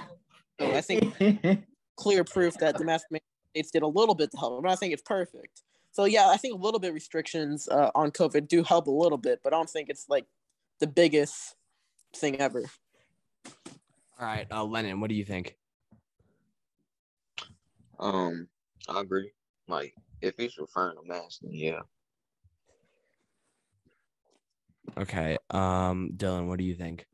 so 0.59 0.71
i 0.71 0.81
think 0.81 1.13
clear 2.01 2.23
proof 2.23 2.55
that 2.55 2.77
the 2.77 2.83
mask 2.83 3.05
mandates 3.11 3.71
did 3.71 3.83
a 3.83 3.87
little 3.87 4.15
bit 4.15 4.31
to 4.31 4.37
help 4.37 4.57
i'm 4.57 4.63
not 4.63 4.79
saying 4.79 4.91
it's 4.91 5.01
perfect 5.01 5.61
so 5.91 6.05
yeah 6.05 6.29
i 6.29 6.37
think 6.37 6.53
a 6.53 6.57
little 6.57 6.79
bit 6.79 6.93
restrictions 6.93 7.67
uh, 7.69 7.91
on 7.95 8.11
covid 8.11 8.47
do 8.47 8.63
help 8.63 8.87
a 8.87 8.91
little 8.91 9.17
bit 9.17 9.39
but 9.43 9.53
i 9.53 9.55
don't 9.55 9.69
think 9.69 9.89
it's 9.89 10.07
like 10.09 10.25
the 10.79 10.87
biggest 10.87 11.55
thing 12.15 12.39
ever 12.39 12.63
All 14.21 14.27
right, 14.27 14.45
uh, 14.51 14.63
Lennon, 14.63 14.99
what 14.99 15.09
do 15.09 15.15
you 15.15 15.25
think? 15.25 15.57
Um, 17.99 18.47
I 18.87 19.01
agree. 19.01 19.31
Like, 19.67 19.95
if 20.21 20.35
he's 20.37 20.59
referring 20.59 20.97
to 20.97 21.07
masks, 21.07 21.39
then 21.41 21.51
yeah. 21.53 21.79
Okay, 24.95 25.37
um, 25.49 26.11
Dylan, 26.15 26.47
what 26.47 26.59
do 26.59 26.65
you 26.65 26.75
think? 26.75 27.07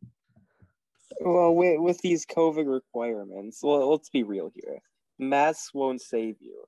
Well, 1.19 1.55
with, 1.55 1.79
with 1.79 1.99
these 1.99 2.25
COVID 2.25 2.71
requirements, 2.71 3.59
well, 3.63 3.91
let's 3.91 4.09
be 4.09 4.23
real 4.23 4.51
here. 4.53 4.79
Masks 5.19 5.73
won't 5.73 6.01
save 6.01 6.37
you. 6.39 6.65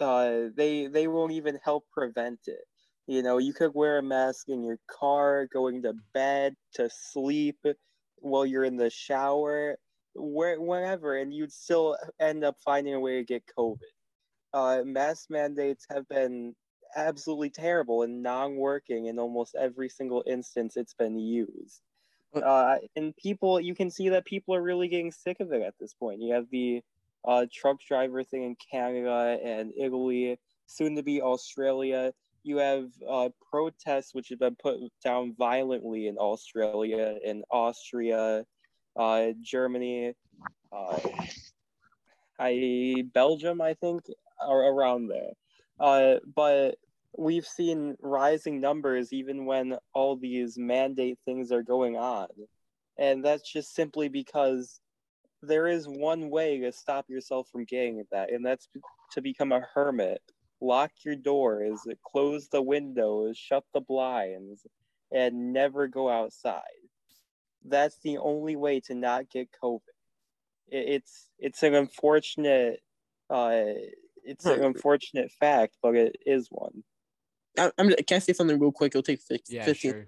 Uh, 0.00 0.50
they 0.56 0.86
they 0.86 1.08
won't 1.08 1.32
even 1.32 1.58
help 1.64 1.84
prevent 1.92 2.40
it. 2.46 2.64
You 3.08 3.22
know, 3.22 3.38
you 3.38 3.52
could 3.52 3.74
wear 3.74 3.98
a 3.98 4.02
mask 4.02 4.48
in 4.48 4.62
your 4.62 4.78
car, 4.88 5.46
going 5.52 5.82
to 5.82 5.94
bed, 6.14 6.54
to 6.74 6.88
sleep, 6.90 7.58
while 8.18 8.46
you're 8.46 8.64
in 8.64 8.76
the 8.76 8.90
shower, 8.90 9.78
where 10.14 10.60
wherever, 10.60 11.16
and 11.16 11.34
you'd 11.34 11.52
still 11.52 11.96
end 12.20 12.44
up 12.44 12.56
finding 12.64 12.94
a 12.94 13.00
way 13.00 13.16
to 13.18 13.24
get 13.24 13.42
COVID. 13.58 13.78
Uh, 14.54 14.82
mask 14.84 15.30
mandates 15.30 15.86
have 15.90 16.08
been 16.08 16.54
absolutely 16.96 17.50
terrible 17.50 18.02
and 18.02 18.22
non-working 18.22 19.06
in 19.06 19.18
almost 19.18 19.54
every 19.56 19.88
single 19.88 20.24
instance 20.26 20.76
it's 20.76 20.94
been 20.94 21.18
used 21.18 21.82
uh, 22.34 22.76
and 22.96 23.16
people 23.16 23.60
you 23.60 23.74
can 23.74 23.90
see 23.90 24.10
that 24.10 24.24
people 24.24 24.54
are 24.54 24.62
really 24.62 24.88
getting 24.88 25.12
sick 25.12 25.40
of 25.40 25.52
it 25.52 25.62
at 25.62 25.74
this 25.78 25.94
point. 25.94 26.20
You 26.20 26.34
have 26.34 26.46
the 26.50 26.82
uh, 27.26 27.46
truck 27.52 27.80
driver 27.80 28.22
thing 28.22 28.44
in 28.44 28.56
canada 28.70 29.38
and 29.42 29.72
italy 29.76 30.38
soon 30.66 30.96
to 30.96 31.02
be 31.02 31.20
australia. 31.22 32.12
You 32.44 32.58
have 32.58 32.88
uh, 33.06 33.28
protests 33.50 34.14
which 34.14 34.28
have 34.30 34.38
been 34.38 34.56
put 34.56 34.78
down 35.04 35.34
violently 35.36 36.06
in 36.06 36.16
australia 36.16 37.16
in 37.24 37.42
austria 37.50 38.44
uh, 38.96 39.26
germany 39.42 40.14
uh, 40.72 40.98
I, 42.38 43.04
belgium 43.12 43.60
i 43.60 43.74
think 43.74 44.04
are 44.40 44.72
around 44.72 45.08
there. 45.08 45.32
Uh, 45.78 46.16
but 46.34 46.76
we've 47.16 47.46
seen 47.46 47.96
rising 48.00 48.60
numbers 48.60 49.12
even 49.12 49.46
when 49.46 49.76
all 49.94 50.16
these 50.16 50.58
mandate 50.58 51.18
things 51.24 51.50
are 51.52 51.62
going 51.62 51.96
on. 51.96 52.28
And 52.98 53.24
that's 53.24 53.50
just 53.50 53.74
simply 53.74 54.08
because 54.08 54.80
there 55.42 55.68
is 55.68 55.86
one 55.86 56.30
way 56.30 56.58
to 56.58 56.72
stop 56.72 57.06
yourself 57.08 57.48
from 57.50 57.64
getting 57.64 58.04
that, 58.10 58.32
and 58.32 58.44
that's 58.44 58.68
to 59.12 59.20
become 59.20 59.52
a 59.52 59.66
hermit. 59.74 60.20
Lock 60.60 60.90
your 61.04 61.14
doors, 61.14 61.80
close 62.04 62.48
the 62.48 62.60
windows, 62.60 63.38
shut 63.38 63.62
the 63.72 63.80
blinds, 63.80 64.66
and 65.12 65.52
never 65.52 65.86
go 65.86 66.10
outside. 66.10 66.62
That's 67.64 67.96
the 68.02 68.18
only 68.18 68.56
way 68.56 68.80
to 68.80 68.94
not 68.94 69.30
get 69.30 69.48
COVID. 69.62 69.80
It's 70.66 71.28
it's 71.38 71.62
an 71.62 71.74
unfortunate 71.74 72.80
uh, 73.30 73.62
it's 74.24 74.44
an 74.44 74.62
unfortunate 74.62 75.30
fact, 75.38 75.76
but 75.82 75.94
it 75.94 76.16
is 76.26 76.48
one. 76.50 76.82
I, 77.58 77.70
I'm, 77.78 77.90
can 77.90 78.16
I 78.16 78.18
say 78.18 78.32
something 78.32 78.58
real 78.58 78.72
quick? 78.72 78.92
It'll 78.92 79.02
take 79.02 79.20
fif- 79.20 79.40
Yeah, 79.48 79.64
15. 79.64 79.92
sure. 79.92 80.06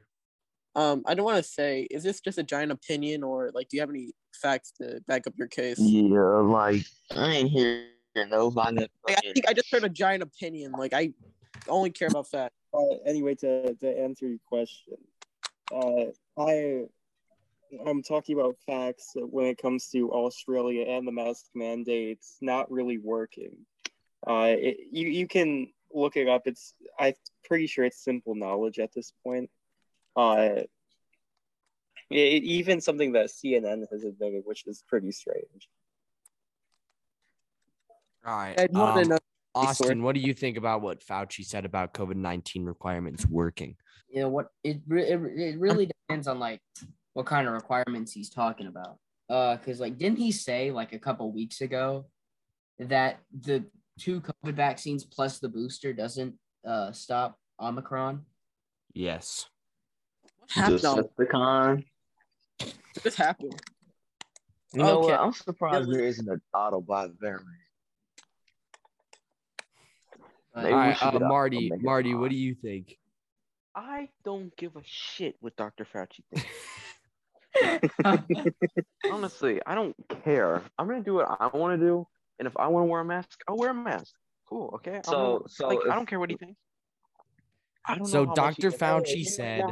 Um, 0.77 1.03
I 1.07 1.15
don't 1.15 1.25
want 1.25 1.37
to 1.39 1.43
say, 1.43 1.89
is 1.91 2.05
this 2.05 2.21
just 2.21 2.39
a 2.39 2.43
giant 2.43 2.71
opinion 2.71 3.25
or 3.25 3.51
like, 3.53 3.69
do 3.69 3.77
you 3.77 3.81
have 3.81 3.91
any 3.91 4.13
facts 4.35 4.73
to 4.81 5.01
back 5.09 5.27
up 5.27 5.35
your 5.37 5.49
case? 5.49 5.79
Yeah, 5.81 6.21
like 6.21 6.85
I 7.17 7.33
ain't 7.33 7.51
hearing 7.51 7.89
nobody. 8.29 8.87
Like, 9.07 9.19
I 9.19 9.33
think 9.33 9.49
I 9.49 9.53
just 9.53 9.71
heard 9.73 9.85
a 9.85 9.89
giant 9.89 10.23
opinion. 10.23 10.73
Like, 10.73 10.93
I 10.93 11.13
only 11.69 11.91
care 11.91 12.09
about 12.09 12.29
facts. 12.29 12.55
Uh, 12.73 12.97
anyway, 13.05 13.35
to, 13.37 13.75
to 13.75 13.99
answer 13.99 14.29
your 14.29 14.39
question, 14.47 14.95
uh, 15.75 16.13
I 16.41 16.85
I'm 17.87 18.03
talking 18.03 18.39
about 18.39 18.57
facts 18.67 19.13
when 19.15 19.47
it 19.47 19.59
comes 19.59 19.89
to 19.91 20.11
Australia 20.13 20.85
and 20.89 21.07
the 21.07 21.13
mask 21.13 21.47
mandates 21.55 22.37
not 22.41 22.71
really 22.71 22.99
working. 22.99 23.57
Uh, 24.27 24.55
it, 24.59 24.77
you 24.91 25.09
you 25.09 25.27
can 25.27 25.69
look 25.93 26.17
it 26.17 26.29
up. 26.29 26.43
It's 26.47 26.75
I'm 26.99 27.15
pretty 27.45 27.67
sure 27.67 27.85
it's 27.85 28.03
simple 28.03 28.35
knowledge 28.35 28.79
at 28.79 28.93
this 28.93 29.13
point. 29.25 29.51
Uh, 30.17 30.63
it, 32.11 32.43
even 32.43 32.81
something 32.81 33.13
that 33.13 33.27
CNN 33.27 33.85
has 33.91 34.05
admitted, 34.05 34.43
which 34.45 34.67
is 34.67 34.83
pretty 34.89 35.13
strange. 35.13 35.69
All 38.27 38.37
right. 38.37 38.59
I 38.59 38.67
want 38.71 39.07
to 39.07 39.15
um. 39.15 39.19
Austin, 39.53 40.05
what 40.05 40.15
do 40.15 40.21
you 40.21 40.33
think 40.33 40.57
about 40.57 40.81
what 40.81 41.05
Fauci 41.05 41.45
said 41.45 41.65
about 41.65 41.93
COVID 41.93 42.15
19 42.15 42.65
requirements 42.65 43.27
working? 43.27 43.77
you 44.11 44.21
know 44.21 44.29
what 44.29 44.49
it, 44.65 44.81
it 44.91 45.21
it 45.37 45.59
really 45.59 45.87
depends 45.87 46.27
on 46.27 46.39
like 46.39 46.61
what 47.13 47.27
kind 47.27 47.47
of 47.47 47.55
requirements 47.55 48.13
he's 48.13 48.31
talking 48.31 48.67
about 48.67 48.99
Uh, 49.29 49.57
because 49.57 49.81
like, 49.81 49.99
didn't 49.99 50.19
he 50.19 50.33
say 50.33 50.71
like 50.71 50.93
a 50.93 50.99
couple 50.99 51.31
weeks 51.33 51.61
ago 51.61 52.07
that 52.79 53.21
the 53.33 53.65
two 54.01 54.21
COVID 54.21 54.55
vaccines 54.55 55.05
plus 55.05 55.39
the 55.39 55.49
booster 55.49 55.93
doesn't 55.93 56.35
uh 56.67 56.93
stop 56.93 57.39
Omicron? 57.61 58.25
Yes. 58.95 59.47
What 60.39 60.51
happened? 60.53 60.83
No, 60.83 60.97
Decepticon. 60.97 61.85
this 63.05 63.15
happened. 63.17 63.61
You 64.73 64.83
know 64.83 64.99
Okay. 65.01 65.11
what? 65.13 65.21
I'm 65.21 65.33
surprised 65.33 65.93
there 65.93 66.05
isn't 66.05 66.29
an 66.29 66.41
Autobot 66.55 67.15
variant. 67.21 67.45
But- 70.55 70.63
Maybe 70.65 70.73
All 70.75 70.81
we 70.81 70.87
right, 70.87 70.97
should 70.97 71.23
uh, 71.23 71.29
Marty. 71.29 71.71
Marty, 71.81 72.15
what 72.15 72.31
do 72.31 72.37
you 72.37 72.55
think? 72.57 72.97
I 73.75 74.09
don't 74.25 74.55
give 74.57 74.75
a 74.77 74.83
shit 74.85 75.37
what 75.41 75.55
Dr. 75.57 75.85
Fauci 75.85 76.25
thinks. 76.35 76.49
Honestly, 79.13 79.61
I 79.65 79.75
don't 79.77 79.95
care. 80.25 80.63
I'm 80.79 80.89
gonna 80.89 81.03
do 81.05 81.15
what 81.15 81.37
I 81.41 81.47
want 81.57 81.79
to 81.79 81.87
do, 81.87 82.07
and 82.41 82.47
if 82.49 82.57
I 82.57 82.67
want 82.67 82.85
to 82.87 82.91
wear 82.91 83.03
a 83.03 83.05
mask, 83.05 83.39
I'll 83.47 83.57
wear 83.57 83.71
a 83.71 83.75
mask. 83.75 84.15
Cool, 84.49 84.71
okay. 84.77 84.97
I'm 84.97 85.05
So- 85.05 85.45
so 85.47 85.69
like, 85.69 85.79
if- 85.85 85.93
I 85.93 85.95
don't 85.95 86.07
care 86.07 86.19
what 86.19 86.31
he 86.31 86.37
thinks. 86.37 86.59
So 88.11 88.25
know 88.25 88.35
how 88.37 88.47
much 88.47 88.57
he 88.57 88.63
Dr. 88.63 88.71
can- 88.77 88.81
Fauci 88.81 89.25
said 89.25 89.65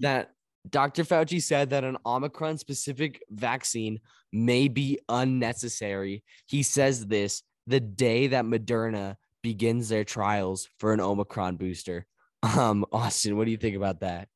that 0.00 0.32
Dr. 0.68 1.04
Fauci 1.04 1.40
said 1.42 1.70
that 1.70 1.84
an 1.84 1.96
Omicron 2.04 2.58
specific 2.58 3.22
vaccine 3.30 4.00
may 4.32 4.66
be 4.68 4.98
unnecessary. 5.08 6.24
He 6.46 6.62
says 6.62 7.06
this 7.06 7.42
the 7.66 7.80
day 7.80 8.26
that 8.28 8.44
Moderna 8.44 9.16
begins 9.42 9.88
their 9.88 10.04
trials 10.04 10.68
for 10.78 10.92
an 10.92 11.00
Omicron 11.00 11.56
booster. 11.56 12.06
Um, 12.42 12.84
Austin, 12.92 13.36
what 13.36 13.44
do 13.44 13.50
you 13.50 13.56
think 13.56 13.76
about 13.76 14.00
that? 14.00 14.28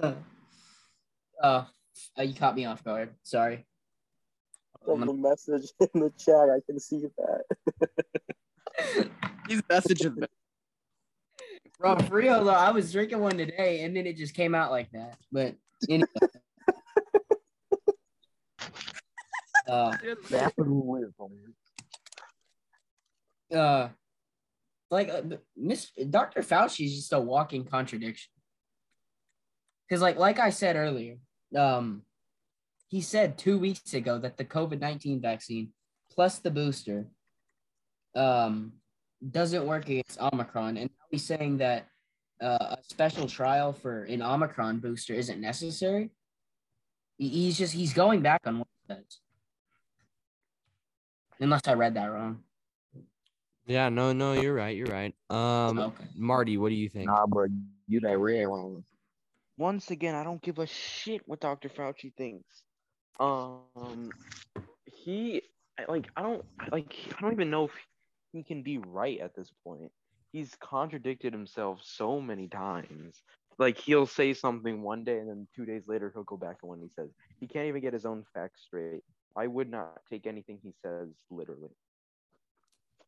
uh, 0.00 0.14
uh, 1.42 1.64
you 2.18 2.34
caught 2.34 2.56
me 2.56 2.64
off 2.64 2.82
guard. 2.84 3.14
Sorry. 3.22 3.66
From 4.84 5.00
the 5.00 5.12
message 5.12 5.72
in 5.94 6.00
the 6.00 6.10
chat, 6.18 6.48
I 6.50 6.60
can 6.66 6.80
see 6.80 7.06
that. 7.18 7.44
He's 9.48 9.62
messaging 9.62 10.16
me. 10.16 10.26
Bro, 11.78 11.96
for 12.00 12.14
real 12.16 12.44
though, 12.44 12.50
I 12.50 12.70
was 12.70 12.92
drinking 12.92 13.20
one 13.20 13.38
today 13.38 13.82
and 13.82 13.96
then 13.96 14.06
it 14.06 14.16
just 14.16 14.34
came 14.34 14.54
out 14.54 14.70
like 14.70 14.90
that. 14.92 15.16
But 15.32 15.54
anyway. 15.88 16.08
uh, 19.68 19.96
uh, 23.54 23.88
like 24.90 25.08
uh, 25.08 25.22
Miss 25.56 25.90
Dr. 26.10 26.42
Fauci 26.42 26.86
is 26.86 26.96
just 26.96 27.12
a 27.12 27.20
walking 27.20 27.64
contradiction. 27.64 28.30
Because, 29.88 30.02
like, 30.02 30.18
like 30.18 30.38
I 30.38 30.50
said 30.50 30.76
earlier, 30.76 31.16
um, 31.56 32.02
he 32.90 33.00
said 33.00 33.38
two 33.38 33.56
weeks 33.58 33.94
ago 33.94 34.18
that 34.18 34.36
the 34.36 34.44
COVID 34.44 34.80
nineteen 34.80 35.20
vaccine 35.20 35.72
plus 36.12 36.40
the 36.40 36.50
booster, 36.50 37.06
um, 38.16 38.72
doesn't 39.30 39.64
work 39.64 39.88
against 39.88 40.20
Omicron, 40.20 40.76
and 40.76 40.90
now 40.90 41.06
he's 41.10 41.24
saying 41.24 41.58
that 41.58 41.86
uh, 42.42 42.76
a 42.76 42.78
special 42.82 43.28
trial 43.28 43.72
for 43.72 44.02
an 44.04 44.22
Omicron 44.22 44.80
booster 44.80 45.14
isn't 45.14 45.40
necessary. 45.40 46.10
He- 47.16 47.28
He's 47.28 47.56
just 47.56 47.72
he's 47.74 47.92
going 47.92 48.22
back 48.22 48.40
on 48.46 48.58
what 48.58 48.68
he 48.88 48.94
says. 48.94 49.18
Unless 51.38 51.68
I 51.68 51.74
read 51.74 51.94
that 51.94 52.06
wrong. 52.06 52.42
Yeah, 53.66 53.88
no, 53.88 54.12
no, 54.12 54.32
you're 54.32 54.54
right. 54.54 54.76
You're 54.76 54.88
right. 54.88 55.14
Um, 55.30 55.78
Okay. 55.78 56.04
Marty, 56.16 56.58
what 56.58 56.70
do 56.70 56.74
you 56.74 56.88
think? 56.88 57.06
Nah, 57.06 57.26
bro, 57.26 57.46
you 57.86 58.00
that 58.00 58.18
red 58.18 58.48
one. 58.48 58.82
Once 59.56 59.90
again, 59.90 60.14
I 60.14 60.24
don't 60.24 60.42
give 60.42 60.58
a 60.58 60.66
shit 60.66 61.22
what 61.26 61.40
Dr. 61.40 61.68
Fauci 61.68 62.12
thinks. 62.16 62.64
Um, 63.20 64.10
he 64.86 65.42
like 65.88 66.08
I 66.16 66.22
don't 66.22 66.44
like 66.72 66.94
I 67.16 67.20
don't 67.20 67.32
even 67.32 67.50
know 67.50 67.64
if 67.66 67.72
he 68.32 68.42
can 68.42 68.62
be 68.62 68.78
right 68.78 69.20
at 69.20 69.34
this 69.36 69.52
point. 69.64 69.90
He's 70.32 70.56
contradicted 70.60 71.32
himself 71.32 71.80
so 71.82 72.20
many 72.20 72.48
times. 72.48 73.22
Like 73.58 73.76
he'll 73.76 74.06
say 74.06 74.32
something 74.32 74.82
one 74.82 75.04
day 75.04 75.18
and 75.18 75.28
then 75.28 75.46
two 75.54 75.66
days 75.66 75.82
later 75.86 76.10
he'll 76.14 76.24
go 76.24 76.36
back 76.36 76.58
on 76.62 76.70
what 76.70 76.78
he 76.80 76.88
says. 76.88 77.10
He 77.40 77.46
can't 77.46 77.66
even 77.66 77.82
get 77.82 77.92
his 77.92 78.06
own 78.06 78.24
facts 78.32 78.62
straight. 78.62 79.02
I 79.36 79.46
would 79.46 79.70
not 79.70 80.00
take 80.08 80.26
anything 80.26 80.58
he 80.62 80.72
says 80.82 81.08
literally. 81.30 81.70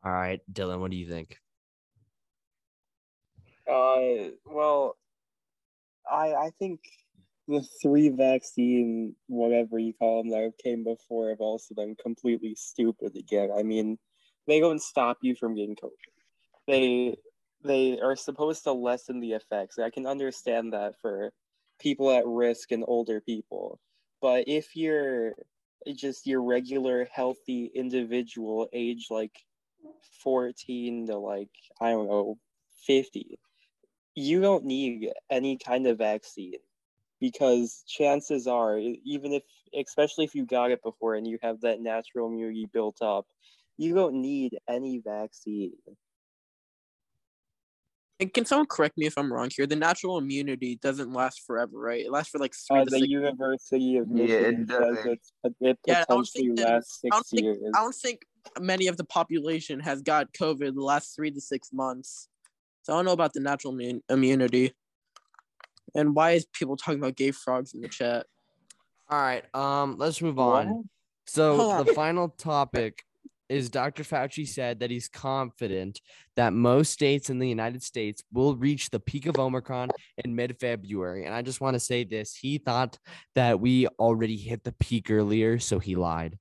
All 0.05 0.12
right, 0.12 0.40
Dylan, 0.53 0.81
what 0.81 0.90
do 0.90 0.96
you 0.96 1.09
think? 1.09 1.38
Uh, 3.70 4.33
well, 4.44 4.96
I 6.11 6.35
I 6.35 6.51
think 6.59 6.81
the 7.48 7.64
three 7.83 8.09
vaccine, 8.09 9.14
whatever 9.26 9.78
you 9.78 9.92
call 9.94 10.22
them, 10.22 10.31
that 10.31 10.52
came 10.62 10.85
before 10.85 11.31
have 11.31 11.40
also 11.40 11.74
been 11.74 11.96
completely 11.96 12.55
stupid 12.55 13.16
again. 13.16 13.50
I 13.57 13.62
mean, 13.62 13.98
they 14.46 14.61
don't 14.61 14.83
stop 14.83 15.18
you 15.22 15.35
from 15.35 15.55
getting 15.55 15.76
COVID. 15.76 15.90
They 16.68 17.16
they 17.64 18.00
are 18.00 18.16
supposed 18.16 18.64
to 18.64 18.72
lessen 18.72 19.20
the 19.20 19.33
effects. 19.33 19.78
I 19.78 19.90
can 19.90 20.07
understand 20.07 20.72
that 20.72 20.94
for 21.00 21.33
people 21.81 22.11
at 22.11 22.26
risk 22.26 22.72
and 22.72 22.85
older 22.87 23.20
people, 23.20 23.81
but 24.20 24.44
if 24.46 24.76
you're 24.76 25.35
just 25.94 26.26
your 26.26 26.42
regular 26.42 27.09
healthy 27.12 27.70
individual, 27.74 28.68
age 28.72 29.07
like 29.11 29.37
fourteen 30.22 31.07
to 31.09 31.18
like 31.18 31.50
I 31.81 31.90
don't 31.90 32.09
know 32.09 32.38
fifty, 32.87 33.38
you 34.14 34.40
don't 34.40 34.64
need 34.64 35.11
any 35.31 35.59
kind 35.59 35.88
of 35.88 35.98
vaccine 35.98 36.59
because 37.22 37.85
chances 37.87 38.46
are 38.46 38.76
even 38.78 39.32
if 39.32 39.42
especially 39.78 40.24
if 40.26 40.35
you 40.35 40.44
got 40.44 40.70
it 40.70 40.82
before 40.82 41.14
and 41.14 41.26
you 41.26 41.38
have 41.42 41.58
that 41.62 41.80
natural 41.80 42.28
immunity 42.28 42.66
built 42.72 43.00
up 43.00 43.24
you 43.78 43.94
don't 43.94 44.14
need 44.20 44.58
any 44.68 44.98
vaccine 44.98 45.72
And 48.20 48.32
can 48.32 48.44
someone 48.44 48.66
correct 48.66 48.96
me 48.98 49.06
if 49.06 49.16
I'm 49.18 49.32
wrong 49.32 49.48
here? 49.56 49.66
The 49.66 49.74
natural 49.74 50.16
immunity 50.18 50.76
doesn't 50.80 51.12
last 51.12 51.42
forever, 51.44 51.76
right? 51.76 52.04
It 52.06 52.12
lasts 52.12 52.30
for 52.30 52.38
like 52.38 52.54
three 52.54 52.80
uh, 52.80 52.85
to 52.85 52.90
the 52.90 52.98
six. 53.00 53.08
university 53.11 53.96
of 53.96 54.06
Yeah, 54.14 54.24
it 54.24 54.56
says 54.58 54.66
doesn't. 54.68 55.08
it's, 55.14 55.32
it 55.61 55.78
Yeah, 55.87 55.94
I 55.94 56.04
don't 56.12 56.20
potentially 56.30 56.44
think 56.46 56.58
that- 56.58 56.72
lasts 56.74 57.00
I 57.04 57.08
don't 57.16 57.26
think- 57.26 57.42
years 57.42 57.58
I 57.76 57.80
don't 57.82 57.94
think 58.04 58.18
many 58.61 58.87
of 58.87 58.96
the 58.96 59.04
population 59.04 59.80
has 59.80 60.02
got 60.02 60.32
COVID 60.35 60.74
the 60.74 60.82
last 60.92 61.16
three 61.16 61.32
to 61.32 61.40
six 61.40 61.72
months. 61.72 62.28
So 62.85 62.92
I 62.92 62.96
don't 62.96 63.06
know 63.06 63.12
about 63.20 63.32
the 63.32 63.40
natural 63.40 63.72
immun- 63.74 64.02
immunity. 64.08 64.72
And 65.94 66.14
why 66.14 66.33
is 66.33 66.46
people 66.46 66.76
talking 66.76 67.00
about 67.00 67.16
gay 67.16 67.31
frogs 67.31 67.74
in 67.74 67.81
the 67.81 67.88
chat? 67.88 68.26
All 69.11 69.20
right, 69.20 69.44
um, 69.55 69.96
let's 69.98 70.22
move 70.22 70.37
What? 70.37 70.66
on. 70.66 70.88
So 71.26 71.57
Hold 71.57 71.72
on. 71.72 71.87
the 71.87 71.92
final 71.92 72.28
topic 72.31 73.05
is 73.48 73.68
Dr. 73.68 74.02
Fauci 74.02 74.48
said 74.48 74.81
that 74.81 74.90
he's 74.90 75.09
confident 75.09 76.00
that 76.37 76.55
most 76.55 76.90
states 76.92 77.28
in 77.28 77.38
the 77.38 77.48
United 77.48 77.83
States 77.83 78.22
will 78.33 78.57
reach 78.57 78.88
the 78.88 78.98
peak 78.98 79.26
of 79.26 79.38
Omicron 79.38 79.90
in 80.24 80.35
mid-February. 80.35 81.26
And 81.26 81.35
I 81.35 81.42
just 81.42 81.61
want 81.61 81.74
to 81.74 81.81
say 81.81 82.05
this: 82.05 82.35
he 82.35 82.57
thought 82.57 82.98
that 83.35 83.61
we 83.61 83.87
already 83.98 84.37
hit 84.37 84.64
the 84.64 84.72
peak 84.72 85.11
earlier, 85.11 85.59
so 85.59 85.78
he 85.78 85.94
lied. 85.94 86.38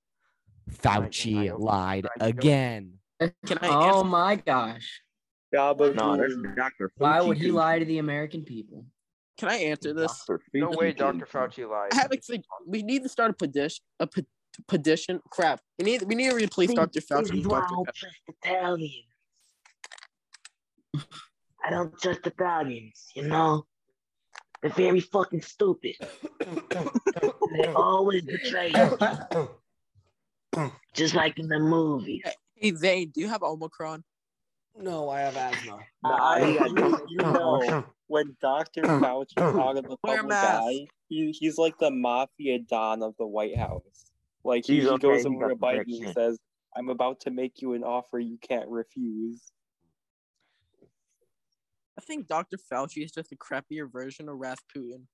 Fauci 0.72 1.50
hope- 1.50 1.60
lied 1.60 2.08
again. 2.22 2.94
Can 3.20 3.58
I 3.62 3.68
Oh 3.92 4.04
my 4.04 4.36
gosh. 4.38 5.02
Gabba 5.54 5.94
No, 5.94 6.16
that's 6.16 6.34
Goose. 6.34 6.56
Dr. 6.56 6.92
Why 6.98 7.20
would 7.22 7.38
he 7.38 7.52
lie 7.52 7.78
to 7.80 7.86
the 7.86 7.98
American 7.98 8.44
people? 8.44 8.86
Can 9.42 9.50
I 9.50 9.56
answer 9.56 9.92
this? 9.92 10.24
No 10.54 10.70
way. 10.70 10.94
Dr. 10.94 11.26
Fauci 11.26 11.68
lied. 11.68 11.90
I 11.92 11.96
have 11.96 12.12
a 12.12 12.22
sug- 12.22 12.44
we 12.68 12.84
need 12.84 13.02
to 13.02 13.10
start 13.10 13.32
a 13.32 13.34
petition. 13.34 13.84
A 14.00 14.06
pe- 14.06 14.22
petition. 14.68 15.20
Crap. 15.32 15.60
We 15.80 15.86
need 15.86 16.04
we 16.04 16.14
need 16.14 16.30
to 16.30 16.36
replace 16.36 16.72
Dr. 16.72 17.02
Fauci. 17.02 17.32
with 17.32 17.50
Dr. 17.50 17.74
Fauci. 17.74 17.86
trust 17.96 18.16
Italians. 18.28 19.06
I 21.66 21.72
don't 21.72 22.00
trust 22.00 22.28
Italians, 22.28 23.08
you 23.16 23.24
know? 23.24 23.66
They're 24.62 24.70
very 24.70 25.00
fucking 25.00 25.42
stupid. 25.42 25.96
they 26.40 27.68
always 27.76 28.22
betray 28.22 28.72
you, 28.76 30.72
just 30.94 31.16
like 31.16 31.40
in 31.40 31.48
the 31.48 31.58
movies. 31.58 32.22
Hey 32.54 32.76
Zane, 32.76 33.10
do 33.10 33.22
you 33.22 33.28
have 33.28 33.42
Omicron? 33.42 34.04
No, 34.78 35.10
I 35.10 35.22
have 35.22 35.36
asthma. 35.38 35.80
I, 36.06 36.40
Nah, 36.40 36.66
you 37.08 37.20
oh, 37.24 37.60
know, 37.60 37.86
when 38.08 38.36
Dr. 38.42 38.82
Fauci's 38.84 39.38
out 39.38 39.78
of 39.78 39.84
the 39.84 39.98
Wear 40.04 40.18
public 40.18 40.30
mask. 40.30 40.64
eye, 40.64 40.88
he, 41.10 41.32
he's 41.38 41.58
like 41.58 41.78
the 41.78 41.92
mafia 41.92 42.60
don 42.60 43.04
of 43.04 43.16
the 43.20 43.28
White 43.28 43.58
House. 43.58 44.12
Like 44.44 44.66
he, 44.66 44.80
he 44.82 44.88
okay, 44.88 45.08
goes 45.08 45.22
he 45.24 45.28
over 45.30 45.50
to 45.50 45.56
got 45.56 45.60
Biden 45.74 45.78
protection. 45.86 46.06
and 46.06 46.14
says, 46.14 46.40
"I'm 46.76 46.90
about 46.90 47.20
to 47.22 47.32
make 47.32 47.62
you 47.62 47.74
an 47.74 47.84
offer 47.84 48.18
you 48.20 48.38
can't 48.42 48.68
refuse." 48.70 49.52
I 51.98 52.02
think 52.02 52.28
Dr. 52.28 52.58
Fauci 52.58 53.04
is 53.04 53.12
just 53.12 53.32
a 53.32 53.36
crappier 53.36 53.92
version 53.92 54.30
of 54.30 54.38
Rasputin. 54.38 55.08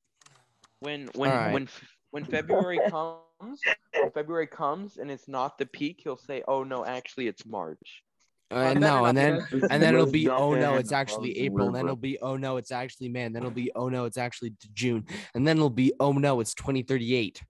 when 0.80 1.10
when 1.16 1.32
Alright. 1.32 1.54
when 1.54 1.68
when 2.12 2.24
February 2.24 2.80
comes, 2.90 3.60
when 4.00 4.12
February 4.14 4.48
comes 4.48 4.98
and 4.98 5.12
it's 5.12 5.28
not 5.28 5.58
the 5.58 5.66
peak, 5.66 6.00
he'll 6.04 6.16
say, 6.16 6.44
"Oh 6.48 6.64
no, 6.64 6.86
actually 6.86 7.28
it's 7.28 7.46
March." 7.46 8.04
And 8.50 8.80
no, 8.80 9.06
and 9.06 9.18
then 9.18 9.46
and 9.70 9.82
then 9.82 9.94
it'll 9.94 10.06
be 10.06 10.30
oh 10.30 10.54
no, 10.54 10.76
it's 10.76 10.92
actually 10.92 11.38
April. 11.40 11.68
And 11.68 11.76
then 11.76 11.86
it'll 11.86 11.96
be 11.96 12.18
oh 12.20 12.38
no, 12.38 12.58
it's 12.58 12.72
actually 12.72 13.10
man. 13.10 13.34
Then 13.34 13.44
it'll 13.44 13.52
be 13.52 13.72
oh 13.76 13.90
no, 13.90 14.06
it's 14.06 14.18
actually 14.18 14.54
June. 14.74 15.06
And 15.34 15.46
then 15.48 15.58
it'll 15.58 15.70
be 15.70 15.94
oh 16.00 16.14
no, 16.14 16.40
it's 16.40 16.54
2038. 16.54 17.42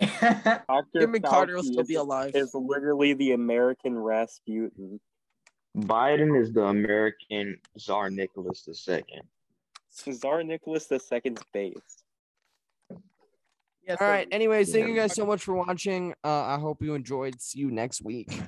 Dr. 0.00 0.64
Jimmy 1.00 1.20
Carter 1.20 1.56
will 1.56 1.62
still 1.62 1.84
be 1.84 1.94
alive. 1.94 2.32
is 2.34 2.54
literally 2.54 3.14
the 3.14 3.32
American 3.32 3.96
Rasputin. 3.96 5.00
Biden 5.76 6.38
is 6.38 6.52
the 6.52 6.64
American 6.64 7.56
Tsar 7.78 8.10
Nicholas 8.10 8.68
II. 8.88 9.02
Czar 10.12 10.42
Nicholas 10.42 10.90
II's 10.90 11.38
base. 11.52 12.02
Yeah, 13.86 13.96
All 14.00 14.06
right. 14.06 14.28
Anyways, 14.30 14.72
thank 14.72 14.86
you 14.86 14.94
guys 14.94 15.14
so 15.14 15.26
much 15.26 15.42
for 15.42 15.54
watching. 15.54 16.14
Uh, 16.22 16.42
I 16.42 16.58
hope 16.58 16.82
you 16.82 16.94
enjoyed. 16.94 17.40
See 17.40 17.60
you 17.60 17.70
next 17.70 18.02
week. 18.02 18.40